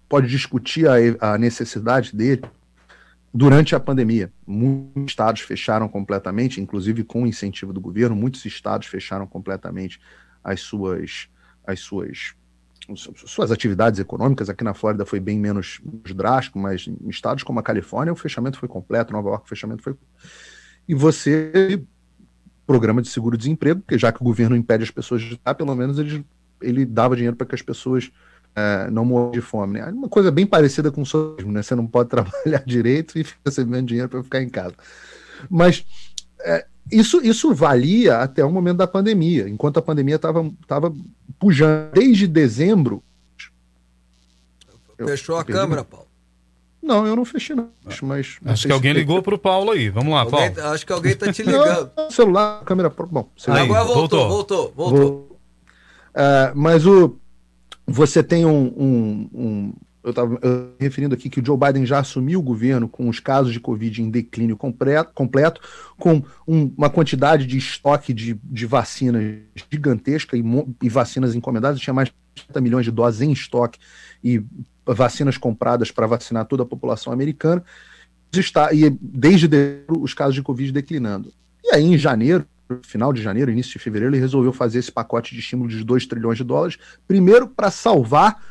[0.08, 2.42] pode discutir a, a necessidade dele
[3.32, 4.30] durante a pandemia.
[4.46, 9.98] Muitos estados fecharam completamente, inclusive com incentivo do governo, muitos estados fecharam completamente
[10.48, 11.28] as suas,
[11.66, 12.34] as suas,
[12.96, 14.48] suas atividades econômicas.
[14.48, 15.80] Aqui na Flórida foi bem menos
[16.14, 19.82] drástico, mas em estados como a Califórnia o fechamento foi completo, Nova York o fechamento
[19.82, 19.94] foi.
[20.88, 21.82] E você,
[22.66, 25.98] programa de seguro-desemprego, porque já que o governo impede as pessoas de estar, pelo menos
[25.98, 26.24] ele,
[26.62, 28.10] ele dava dinheiro para que as pessoas
[28.56, 29.78] é, não morram de fome.
[29.80, 29.86] Né?
[29.86, 31.62] Uma coisa bem parecida com o socialismo, né?
[31.62, 34.74] Você não pode trabalhar direito e fica recebendo dinheiro para ficar em casa.
[35.50, 35.84] Mas
[36.40, 40.94] é, isso, isso valia até o momento da pandemia, enquanto a pandemia estava tava
[41.38, 41.90] pujando.
[41.92, 43.02] Desde dezembro.
[44.96, 46.08] Fechou a câmera, Paulo?
[46.82, 47.70] Não, eu não fechei, não.
[48.02, 49.90] Mas, acho que alguém ligou para o Paulo aí.
[49.90, 50.70] Vamos lá, alguém, Paulo.
[50.70, 51.90] Acho que alguém está te ligando.
[51.96, 52.88] Não, celular, câmera.
[52.88, 53.62] Bom, celular.
[53.62, 54.98] Agora voltou, voltou, voltou.
[54.98, 55.38] voltou.
[56.14, 57.16] Uh, mas o,
[57.86, 59.72] você tem um, um, um
[60.08, 60.40] eu estava
[60.78, 64.02] referindo aqui que o Joe Biden já assumiu o governo com os casos de Covid
[64.02, 65.60] em declínio completo, completo
[65.98, 69.38] com um, uma quantidade de estoque de, de vacinas
[69.70, 70.42] gigantesca e,
[70.82, 73.78] e vacinas encomendadas, tinha mais de 30 milhões de doses em estoque
[74.24, 74.42] e
[74.86, 77.62] vacinas compradas para vacinar toda a população americana,
[78.32, 81.32] está, e desde dezembro, os casos de Covid declinando.
[81.62, 82.46] E aí, em janeiro,
[82.82, 86.06] final de janeiro, início de fevereiro, ele resolveu fazer esse pacote de estímulo de 2
[86.06, 88.42] trilhões de dólares, primeiro para salvar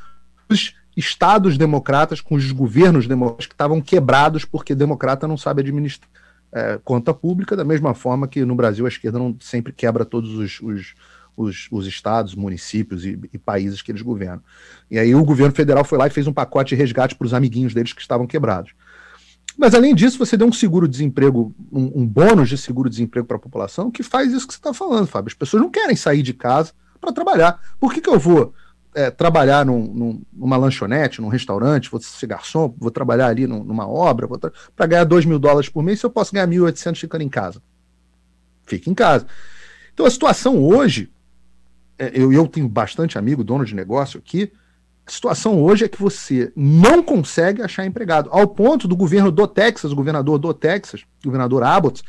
[0.50, 6.10] os estados democratas com os governos democratas que estavam quebrados porque democrata não sabe administrar
[6.52, 10.34] é, conta pública, da mesma forma que no Brasil a esquerda não sempre quebra todos
[10.34, 10.94] os, os,
[11.36, 14.42] os, os estados, municípios e, e, países que eles governam.
[14.90, 17.34] E aí o governo federal foi lá e fez um pacote de resgate para os
[17.34, 18.72] amiguinhos deles que estavam quebrados.
[19.58, 23.90] Mas além disso, você deu um seguro-desemprego, um, um, bônus de seguro-desemprego para a população
[23.90, 25.30] que faz isso que você está falando, Fábio.
[25.30, 27.60] As pessoas não querem sair de casa para trabalhar.
[27.80, 28.54] Por que, que eu vou
[28.98, 33.64] é, trabalhar num, num, numa lanchonete, num restaurante, vou ser garçom, vou trabalhar ali num,
[33.64, 34.28] numa obra,
[34.76, 37.62] para ganhar 2 mil dólares por mês, se eu posso ganhar 1.800 ficando em casa?
[38.66, 39.28] Fica em casa.
[39.94, 41.12] Então a situação hoje,
[42.00, 44.52] é, eu, eu tenho bastante amigo, dono de negócio aqui,
[45.06, 49.48] a situação hoje é que você não consegue achar empregado, ao ponto do governo do
[49.48, 52.02] Texas, o governador do Texas, governador Abbott,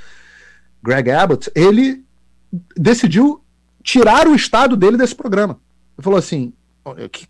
[0.83, 2.03] Greg Abbott, ele
[2.75, 3.45] decidiu
[3.83, 5.61] tirar o estado dele desse programa.
[5.99, 6.55] Ele falou assim: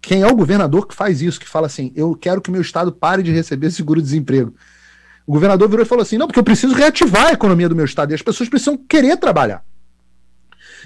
[0.01, 2.93] quem é o governador que faz isso, que fala assim: eu quero que meu estado
[2.93, 4.55] pare de receber seguro-desemprego?
[5.27, 7.85] O governador virou e falou assim: não, porque eu preciso reativar a economia do meu
[7.85, 9.65] estado e as pessoas precisam querer trabalhar.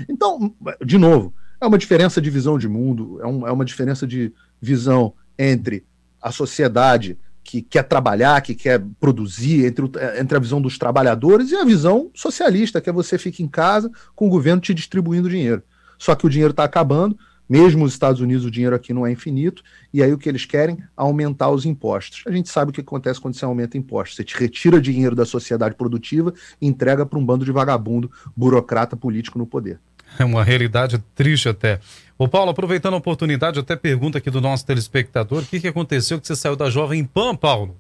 [0.08, 0.54] Então,
[0.84, 4.32] de novo, é uma diferença de visão de mundo, é, um, é uma diferença de
[4.60, 5.84] visão entre
[6.20, 9.84] a sociedade que quer trabalhar, que quer produzir, entre,
[10.18, 13.90] entre a visão dos trabalhadores e a visão socialista, que é você fica em casa
[14.14, 15.62] com o governo te distribuindo dinheiro.
[15.98, 17.16] Só que o dinheiro está acabando,
[17.48, 19.62] mesmo os Estados Unidos, o dinheiro aqui não é infinito,
[19.92, 20.78] e aí o que eles querem?
[20.96, 22.22] Aumentar os impostos.
[22.26, 24.16] A gente sabe o que acontece quando você aumenta impostos.
[24.16, 28.96] Você te retira dinheiro da sociedade produtiva e entrega para um bando de vagabundo, burocrata
[28.96, 29.78] político no poder.
[30.18, 31.80] É uma realidade triste até.
[32.18, 36.20] Ô Paulo, aproveitando a oportunidade, até pergunta aqui do nosso telespectador, o que, que aconteceu
[36.20, 37.76] que você saiu da Jovem Pan, Paulo?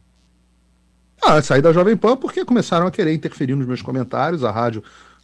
[1.22, 4.82] Ah, saí da Jovem Pan porque começaram a querer interferir nos meus comentários, a rádio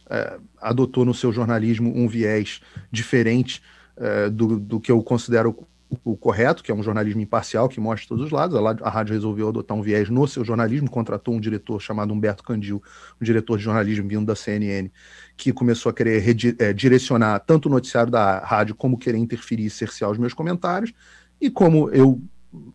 [0.09, 2.61] é, adotou no seu jornalismo um viés
[2.91, 3.61] diferente
[3.99, 5.67] é, do, do que eu considero
[6.03, 8.55] o correto, que é um jornalismo imparcial que mostra todos os lados.
[8.55, 12.43] A, a, rádio resolveu adotar um viés no seu jornalismo, contratou um diretor chamado Humberto
[12.43, 12.81] Candil,
[13.19, 14.89] um diretor de jornalismo vindo da CNN,
[15.35, 16.23] que começou a querer
[16.59, 20.93] é, direcionar tanto o noticiário da rádio como querer interferir e cercear os meus comentários.
[21.41, 22.21] E como eu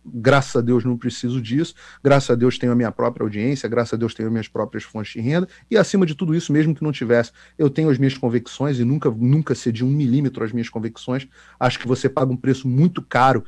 [0.05, 1.73] graças a Deus não preciso disso,
[2.03, 4.83] graças a Deus tenho a minha própria audiência, graças a Deus tenho as minhas próprias
[4.83, 7.97] fontes de renda, e acima de tudo isso, mesmo que não tivesse, eu tenho as
[7.97, 11.27] minhas convicções e nunca, nunca cedi um milímetro às minhas convicções.
[11.59, 13.43] Acho que você paga um preço muito caro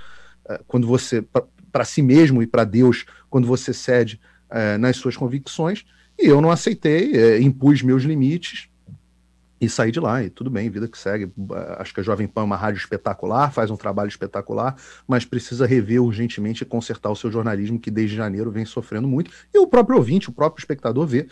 [0.46, 1.26] uh, quando você,
[1.72, 4.20] para si mesmo e para Deus, quando você cede
[4.50, 5.86] uh, nas suas convicções,
[6.20, 8.70] e eu não aceitei, uh, impus meus limites,
[9.60, 11.32] e sair de lá, e tudo bem, vida que segue.
[11.78, 14.76] Acho que a Jovem Pan é uma rádio espetacular, faz um trabalho espetacular,
[15.08, 19.32] mas precisa rever urgentemente e consertar o seu jornalismo, que desde janeiro vem sofrendo muito.
[19.54, 21.28] E o próprio ouvinte, o próprio espectador vê.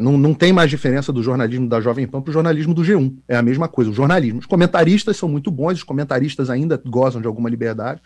[0.00, 3.14] Não, não tem mais diferença do jornalismo da Jovem Pan para o jornalismo do G1.
[3.28, 4.38] É a mesma coisa, o jornalismo.
[4.38, 8.00] Os comentaristas são muito bons, os comentaristas ainda gozam de alguma liberdade,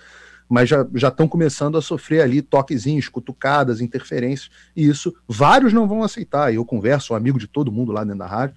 [0.48, 6.02] mas já estão começando a sofrer ali toquezinhos, cutucadas, interferências, e isso vários não vão
[6.02, 6.52] aceitar.
[6.52, 8.56] Eu converso, sou amigo de todo mundo lá dentro da rádio,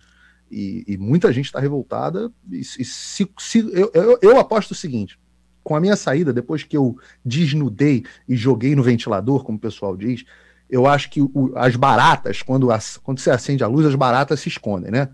[0.52, 2.32] e, e muita gente está revoltada.
[2.52, 5.20] E, e se, se, eu, eu, eu aposto o seguinte:
[5.64, 9.95] com a minha saída, depois que eu desnudei e joguei no ventilador, como o pessoal
[9.95, 10.26] diz,
[10.70, 12.68] eu acho que o, as baratas, quando,
[13.04, 15.10] quando você acende a luz, as baratas se escondem, né?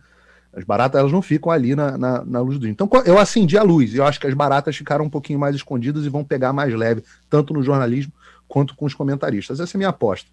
[0.53, 2.71] As baratas elas não ficam ali na, na, na, luz do dia.
[2.71, 5.53] Então eu acendi a luz e eu acho que as baratas ficaram um pouquinho mais
[5.53, 8.13] escondidas e vão pegar mais leve, tanto no jornalismo
[8.47, 9.59] quanto com os comentaristas.
[9.59, 10.29] Essa é a minha aposta.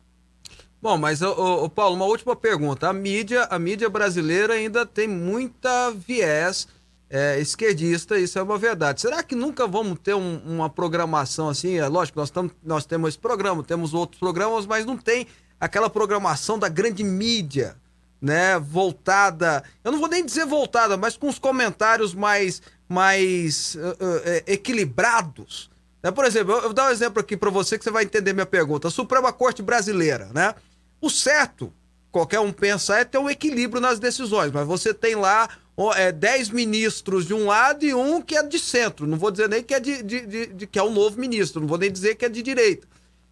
[0.82, 2.88] Bom, mas o, Paulo, uma última pergunta.
[2.88, 6.66] A mídia, a mídia brasileira ainda tem muita viés
[7.08, 9.00] é, esquerdista, isso é uma verdade.
[9.00, 11.78] Será que nunca vamos ter um, uma programação assim?
[11.78, 15.28] É lógico, nós, tam, nós temos esse programa, temos outros programas, mas não tem
[15.60, 17.76] aquela programação da grande mídia,
[18.20, 18.58] né?
[18.58, 24.42] Voltada, eu não vou nem dizer voltada, mas com os comentários mais, mais uh, uh,
[24.48, 25.70] equilibrados.
[26.02, 26.10] Né?
[26.10, 28.32] Por exemplo, eu, eu vou dar um exemplo aqui para você que você vai entender
[28.32, 28.88] minha pergunta.
[28.88, 30.56] A Suprema Corte Brasileira, né?
[31.02, 31.72] O certo,
[32.12, 35.48] qualquer um pensa, é ter um equilíbrio nas decisões, mas você tem lá
[35.96, 39.04] é, 10 ministros de um lado e um que é de centro.
[39.04, 41.60] Não vou dizer nem que é, de, de, de, de que é um novo ministro,
[41.60, 42.86] não vou nem dizer que é de direita.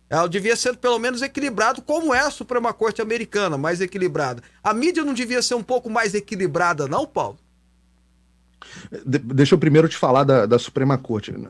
[0.09, 4.43] Ela devia ser pelo menos equilibrado, como é a Suprema Corte Americana, mais equilibrada.
[4.64, 7.39] A mídia não devia ser um pouco mais equilibrada, não, Paulo?
[9.05, 11.31] De, deixa eu primeiro te falar da, da Suprema Corte.
[11.31, 11.47] Uh,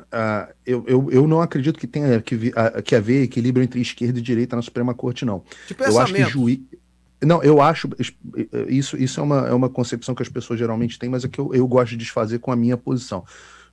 [0.67, 4.23] eu, eu, eu não acredito que tenha que, uh, que haver equilíbrio entre esquerda e
[4.23, 5.43] direita na Suprema Corte, não.
[5.79, 6.61] Eu acho que juiz.
[7.23, 7.89] Não, eu acho.
[8.69, 11.39] Isso, isso é, uma, é uma concepção que as pessoas geralmente têm, mas é que
[11.39, 13.25] eu, eu gosto de desfazer com a minha posição.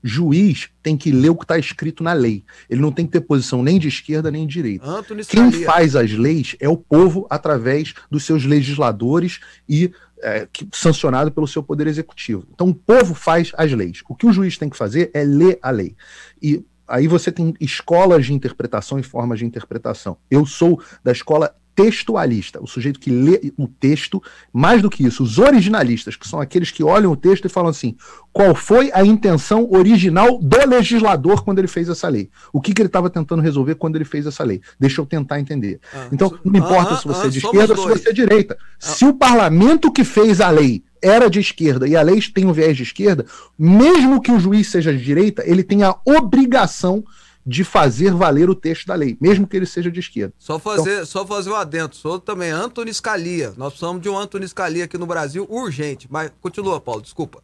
[0.04, 2.44] Juiz tem que ler o que está escrito na lei.
[2.70, 4.86] Ele não tem que ter posição nem de esquerda nem de direita.
[5.28, 11.32] Quem faz as leis é o povo através dos seus legisladores e é, que- sancionado
[11.32, 12.46] pelo seu poder executivo.
[12.54, 14.02] Então o povo faz as leis.
[14.10, 15.96] O que o juiz tem que fazer é ler a lei.
[16.42, 20.18] E aí você tem escolas de interpretação e formas de interpretação.
[20.30, 24.22] Eu sou da escola textualista, o sujeito que lê o texto,
[24.52, 27.70] mais do que isso, os originalistas, que são aqueles que olham o texto e falam
[27.70, 27.96] assim:
[28.34, 32.32] qual foi a intenção original do legislador quando ele fez essa lei?
[32.52, 34.60] O que, que ele estava tentando resolver quando ele fez essa lei?
[34.80, 35.80] Deixa eu tentar entender.
[35.94, 38.10] Ah, Então, não importa aham, se você é aham, de somos esquerda ou se você
[38.10, 38.58] é de direita.
[38.80, 42.54] Se o parlamento que fez a lei era de esquerda e a lei tem um
[42.54, 43.24] viés de esquerda,
[43.58, 47.27] mesmo que o juiz seja de direita, ele tem a obrigação de
[47.64, 50.34] fazer valer o texto da lei, mesmo que ele seja de esquerda.
[50.38, 51.96] Só fazer, só fazer um adendo.
[51.96, 53.54] Sou também Antônio Scalia.
[53.56, 56.08] Nós precisamos de um Antônio Scalia aqui no Brasil urgente.
[56.10, 57.42] Mas continua, Paulo, desculpa.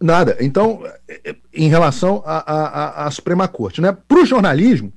[0.00, 0.36] Nada.
[0.40, 3.92] Então, eh, em relação à Suprema Corte, né?
[3.92, 4.92] Para o jornalismo,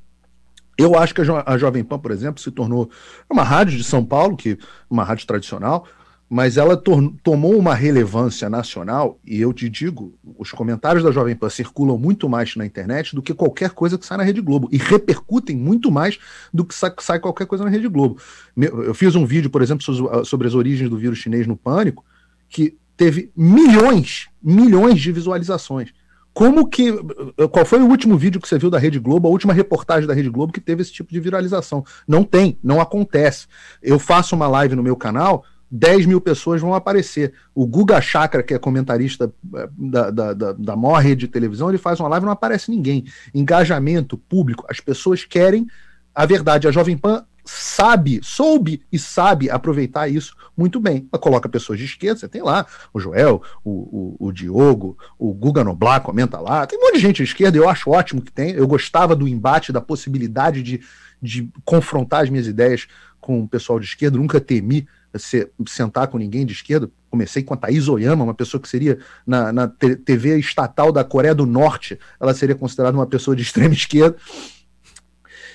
[0.77, 2.89] eu acho que a, Jo- a Jovem Pan, por exemplo, se tornou
[3.29, 4.57] uma rádio de São Paulo, que
[4.89, 5.85] uma rádio tradicional,
[6.27, 6.75] mas ela
[7.21, 12.27] tomou uma relevância nacional, e eu te digo, os comentários da Jovem Pan circulam muito
[12.27, 15.91] mais na internet do que qualquer coisa que sai na Rede Globo, e repercutem muito
[15.91, 16.17] mais
[16.53, 18.17] do que sai, sai qualquer coisa na Rede Globo.
[18.57, 22.03] Eu fiz um vídeo, por exemplo, so- sobre as origens do vírus chinês no pânico,
[22.49, 25.93] que teve milhões, milhões de visualizações.
[26.33, 26.91] Como que.
[27.49, 30.13] Qual foi o último vídeo que você viu da Rede Globo, a última reportagem da
[30.13, 31.85] Rede Globo que teve esse tipo de viralização?
[32.05, 33.47] Não tem, não acontece.
[33.81, 37.33] Eu faço uma live no meu canal, 10 mil pessoas vão aparecer.
[37.53, 41.69] O Guga Chakra, que é comentarista eh, da, da, da, da maior rede de televisão,
[41.69, 43.05] ele faz uma live e não aparece ninguém.
[43.33, 45.67] Engajamento público, as pessoas querem
[46.13, 46.67] a verdade.
[46.67, 51.07] A Jovem Pan sabe, soube e sabe aproveitar isso muito bem.
[51.11, 55.33] Ela coloca pessoas de esquerda, você tem lá o Joel, o, o, o Diogo, o
[55.33, 58.31] Guga Noblar comenta lá, tem um monte de gente de esquerda, eu acho ótimo que
[58.31, 58.51] tem.
[58.51, 60.81] Eu gostava do embate, da possibilidade de,
[61.21, 62.87] de confrontar as minhas ideias
[63.21, 64.87] com o pessoal de esquerda, nunca temi
[65.17, 66.89] se- sentar com ninguém de esquerda.
[67.09, 71.33] Comecei com a Thaís Oyama, uma pessoa que seria na, na TV estatal da Coreia
[71.33, 74.17] do Norte, ela seria considerada uma pessoa de extrema esquerda.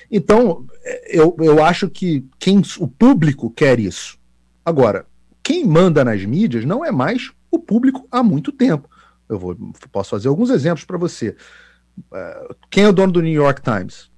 [0.09, 0.65] Então,
[1.07, 4.17] eu, eu acho que quem, o público quer isso.
[4.65, 5.05] Agora,
[5.41, 8.89] quem manda nas mídias não é mais o público há muito tempo.
[9.29, 9.55] Eu vou,
[9.91, 11.35] posso fazer alguns exemplos para você.
[12.13, 14.10] É, Quem é o dono do New York Times?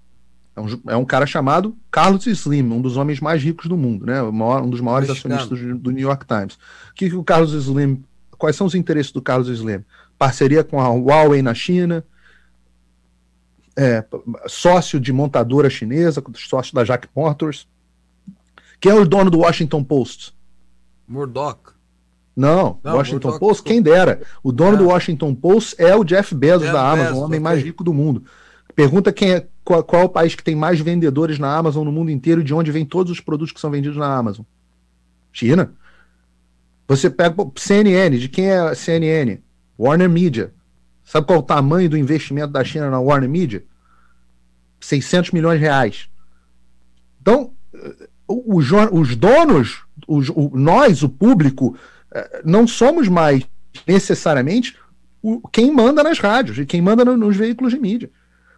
[0.56, 4.06] É um, é um cara chamado Carlos Slim, um dos homens mais ricos do mundo,
[4.06, 4.22] né?
[4.22, 5.36] Maior- um dos maiores Mexicano.
[5.36, 6.54] acionistas do, New York Times.
[6.92, 8.04] O que, que o Carlos Slim.
[8.38, 9.84] Quais são os interesses do Carlos Slim?
[10.18, 12.04] Parceria com a Huawei na China,
[13.76, 14.04] é,
[14.48, 17.68] sócio de montadora chinesa, sócio da Jack Motors.
[18.80, 20.36] Quem é o dono do Washington Post?
[21.08, 21.74] Murdoch.
[22.36, 24.22] Não, Não, Washington Murdoch, Post, quem dera.
[24.44, 24.78] O dono É.
[24.78, 27.84] do Washington Post é o Jeff Bezos Jeff da Amazon, Bezos, o homem mais rico
[27.84, 28.24] do mundo.
[28.76, 31.92] Pergunta quem é, qual, qual é o país que tem mais vendedores na Amazon no
[31.92, 34.46] mundo inteiro e de onde vêm todos os produtos que são vendidos na Amazon.
[35.32, 35.74] China.
[36.88, 39.40] Você pega CNN, de quem é a CNN?
[39.80, 40.54] Warner Media.
[41.04, 43.64] Sabe qual é o tamanho do investimento da China na Warner Media?
[44.80, 46.10] 600 milhões de reais.
[47.22, 51.78] Então, eh, o- o jor- os donos, os- o- nós, o público,
[52.12, 53.44] eh, não somos mais
[53.88, 54.78] necessariamente
[55.22, 58.12] o- quem manda nas rádios e quem manda no- nos veículos de mídia.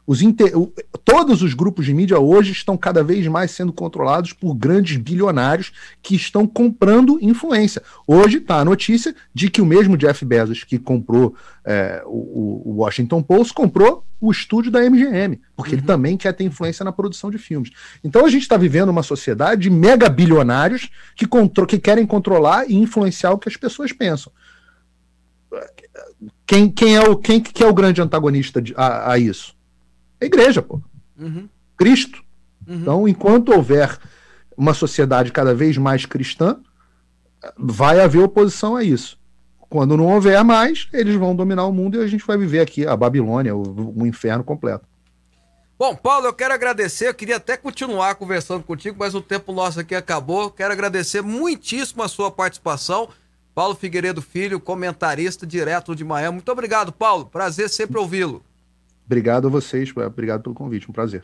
[0.08, 0.72] Os inte- o-
[1.04, 5.72] todos os grupos de mídia hoje estão cada vez mais sendo controlados por grandes bilionários
[6.02, 7.82] que estão comprando influência.
[8.06, 11.34] Hoje está a notícia de que o mesmo Jeff Bezos que comprou
[11.66, 16.44] eh, o, o Washington Post comprou o estúdio da MGM, porque ele também quer ter
[16.44, 17.72] influência na produção de filmes.
[18.04, 22.70] Então a gente está vivendo uma sociedade de mega bilionários que, contro- que querem controlar
[22.70, 24.32] e influenciar o que as pessoas pensam.
[26.46, 29.55] Quem, quem, é, o, quem que é o grande antagonista de- a, a isso?
[30.20, 30.82] A igreja, pô.
[31.20, 31.48] Uhum,
[31.78, 32.24] Cristo.
[32.68, 32.76] uhum.
[32.76, 33.98] Então, enquanto houver
[34.58, 36.58] uma sociedade cada vez mais cristã,
[37.58, 39.20] vai haver oposição a isso.
[39.70, 42.88] Quando não houver mais, eles vão dominar o mundo e a gente vai viver aqui
[42.88, 44.88] a Babilônia, o, o inferno completo.
[45.78, 47.10] Bom, Paulo, eu quero agradecer.
[47.10, 50.50] Eu queria até continuar conversando contigo, mas o tempo nosso aqui acabou.
[50.50, 53.10] Quero agradecer muitíssimo a sua participação.
[53.54, 56.36] Paulo Figueiredo Filho, comentarista direto de Miami.
[56.36, 57.26] Muito obrigado, Paulo.
[57.26, 58.42] Prazer sempre ouvi-lo.
[59.06, 61.24] Obrigado a vocês, obrigado pelo convite, um prazer.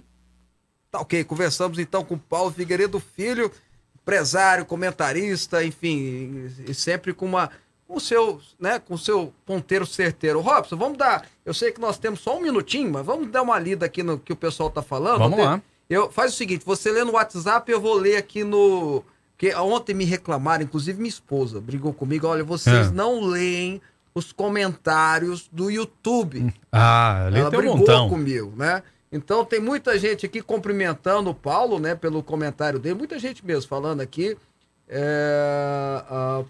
[0.92, 3.52] Tá ok, conversamos então com Paulo Figueiredo Filho,
[3.96, 7.50] empresário, comentarista, enfim, e sempre com uma
[7.88, 10.40] com o seu, né, com o seu ponteiro certeiro.
[10.40, 13.60] Robson, vamos dar, eu sei que nós temos só um minutinho, mas vamos dar uma
[13.60, 15.20] lida aqui no que o pessoal tá falando.
[15.20, 15.62] Vamos Eu- lá.
[15.90, 19.04] Eu faz o seguinte, você lê no WhatsApp, eu vou ler aqui no
[19.38, 22.92] que ontem me reclamaram, inclusive minha esposa brigou comigo, olha, vocês É.
[22.92, 23.82] não leem
[24.14, 26.53] os comentários do YouTube.
[26.72, 28.09] Ah, ali Ela tem um brigou montão.
[28.09, 28.84] comigo, né?
[29.12, 32.95] Então tem muita gente aqui cumprimentando o Paulo, né, pelo comentário dele.
[32.95, 34.38] Muita gente mesmo falando aqui.
[34.88, 36.43] É, ah,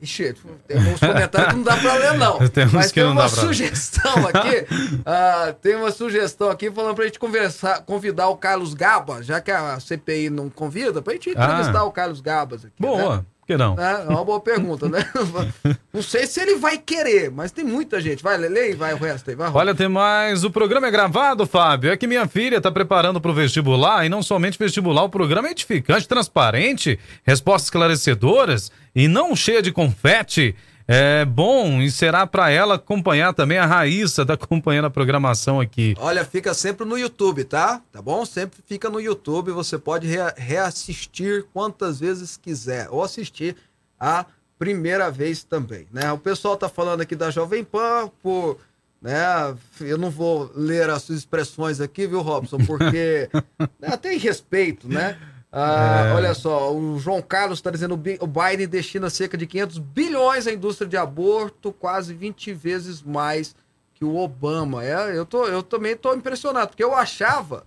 [0.00, 0.34] Ixi,
[0.66, 2.38] tem uns comentários que não dá pra ler, não.
[2.50, 4.66] Tem Mas tem uma sugestão aqui.
[5.06, 9.52] ah, tem uma sugestão aqui falando pra gente conversar, convidar o Carlos Gaba, já que
[9.52, 11.84] a CPI não convida, pra gente entrevistar Ah.
[11.84, 12.74] o Carlos Gabas aqui.
[12.80, 12.88] né?
[12.88, 13.76] Boa, por que não?
[13.78, 15.06] É, é uma boa pergunta, né?
[15.92, 18.22] Não sei se ele vai querer, mas tem muita gente.
[18.22, 19.36] Vai, Lele, e vai o resto aí.
[19.36, 19.50] Vai.
[19.52, 20.42] Olha, tem mais.
[20.42, 21.90] O programa é gravado, Fábio.
[21.90, 25.48] É que minha filha está preparando para o vestibular e não somente vestibular, o programa
[25.48, 30.54] é edificante, transparente, respostas esclarecedoras e não cheia de confete.
[30.94, 35.94] É bom e será para ela acompanhar também a Raíssa, tá acompanhando a programação aqui.
[35.98, 37.80] Olha, fica sempre no YouTube, tá?
[37.90, 38.26] Tá bom?
[38.26, 39.52] Sempre fica no YouTube.
[39.52, 42.88] Você pode rea- reassistir quantas vezes quiser.
[42.90, 43.56] Ou assistir
[43.98, 44.26] a
[44.58, 46.12] primeira vez também, né?
[46.12, 48.58] O pessoal tá falando aqui da Jovem Pan por...
[49.00, 49.16] Né?
[49.80, 52.58] Eu não vou ler as suas expressões aqui, viu, Robson?
[52.58, 53.30] Porque
[53.80, 55.18] né, tem respeito, né?
[55.52, 56.14] Ah, É.
[56.14, 60.46] Olha só, o João Carlos está dizendo que o Biden destina cerca de 500 bilhões
[60.46, 63.54] à indústria de aborto, quase 20 vezes mais
[63.94, 64.82] que o Obama.
[64.82, 67.64] É, eu, tô, eu também tô impressionado, porque eu achava,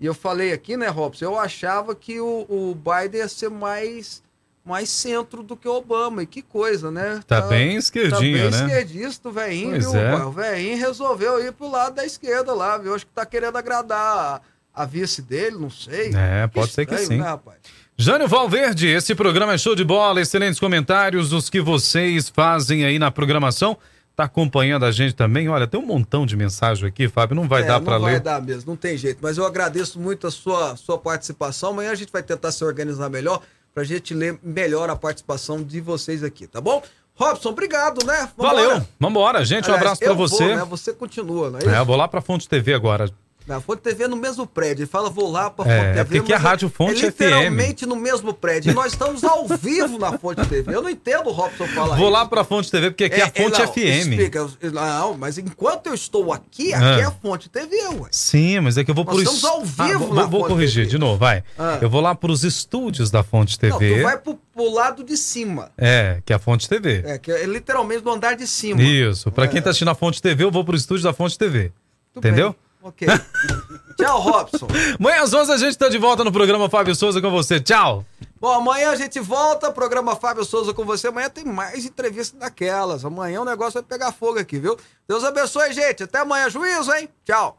[0.00, 4.20] e eu falei aqui, né, Robson, eu achava que o, o Biden ia ser mais,
[4.64, 6.24] mais centro do que o Obama.
[6.24, 7.20] E que coisa, né?
[7.24, 8.66] Tá bem esquerdinho, tá bem né?
[8.80, 10.00] esquerdista o velhinho, Pois viu?
[10.00, 10.26] é.
[10.26, 12.92] O velhinho resolveu ir pro lado da esquerda lá, viu?
[12.96, 14.42] Acho que tá querendo agradar
[14.74, 16.12] a, a vice dele, não sei.
[16.14, 17.18] É, pode ser que sim.
[17.18, 17.58] Né, rapaz?
[17.96, 22.98] Jânio Valverde, esse programa é show de bola, excelentes comentários os que vocês fazem aí
[22.98, 23.76] na programação.
[24.16, 25.48] Tá acompanhando a gente também.
[25.48, 28.14] Olha, tem um montão de mensagem aqui, Fábio, não vai É, dar não para vai
[28.14, 28.20] ler.
[28.20, 29.18] dar mesmo, não tem jeito.
[29.22, 31.70] Mas eu agradeço muito a sua, sua participação.
[31.70, 33.40] Amanhã a gente vai tentar se organizar melhor
[33.74, 36.82] pra gente ler melhor a participação de vocês aqui, tá bom?
[37.14, 38.28] Robson, obrigado, né?
[38.36, 38.54] Vambora.
[38.68, 40.56] Valeu, vambora, gente, um Aliás, abraço pra eu vou, você.
[40.56, 40.64] né?
[40.64, 41.84] Você continua, não é É, eu isso?
[41.84, 43.10] vou lá pra Fonte TV agora.
[43.46, 44.82] Na Fonte TV é no mesmo prédio.
[44.84, 46.16] Ele fala, vou lá pra É, Fonte é TV.
[46.18, 47.20] porque é mas Rádio Fonte é FM.
[47.20, 48.70] literalmente no mesmo prédio.
[48.70, 50.74] E nós estamos ao vivo na Fonte TV.
[50.74, 52.12] Eu não entendo o Robson falar Vou isso.
[52.12, 53.78] lá pra Fonte TV, porque aqui é, a Fonte não, FM.
[54.10, 57.00] Explica, não, mas enquanto eu estou aqui, aqui Ah.
[57.00, 58.08] é a Fonte TV, ué.
[58.10, 60.52] Sim, mas é que eu vou Nós por estamos ao vivo vou, na vou Fonte
[60.52, 60.90] corrigir TV.
[60.90, 61.42] de novo, vai.
[61.58, 61.78] Ah.
[61.80, 63.96] Eu vou lá pros estúdios da Fonte Não, TV.
[63.96, 65.70] tu vai pro, pro lado de cima.
[65.76, 67.02] É, que é a Fonte TV.
[67.04, 68.80] É, que é literalmente no andar de cima.
[68.82, 69.30] Isso.
[69.32, 71.72] Pra quem tá assistindo a Fonte TV, eu vou pro estúdio da Fonte TV.
[72.16, 72.50] Entendeu?
[72.50, 72.56] bem.
[72.82, 73.06] Ok.
[73.96, 74.66] Tchau, Robson.
[74.98, 77.60] Amanhã às 11 a gente tá de volta no programa Fábio Souza com você.
[77.60, 78.04] Tchau.
[78.40, 81.06] Bom, amanhã a gente volta, programa Fábio Souza com você.
[81.06, 83.04] Amanhã tem mais entrevista daquelas.
[83.04, 84.76] Amanhã o negócio vai pegar fogo aqui, viu?
[85.06, 86.02] Deus abençoe, gente.
[86.02, 86.50] Até amanhã.
[86.50, 87.08] Juízo, hein?
[87.24, 87.58] Tchau.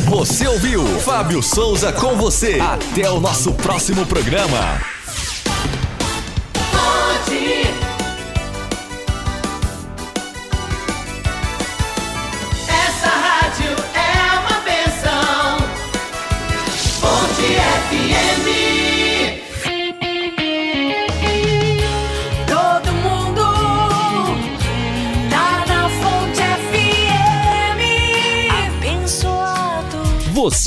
[0.00, 2.58] Você ouviu Fábio Souza com você.
[2.60, 4.80] Até o nosso próximo programa.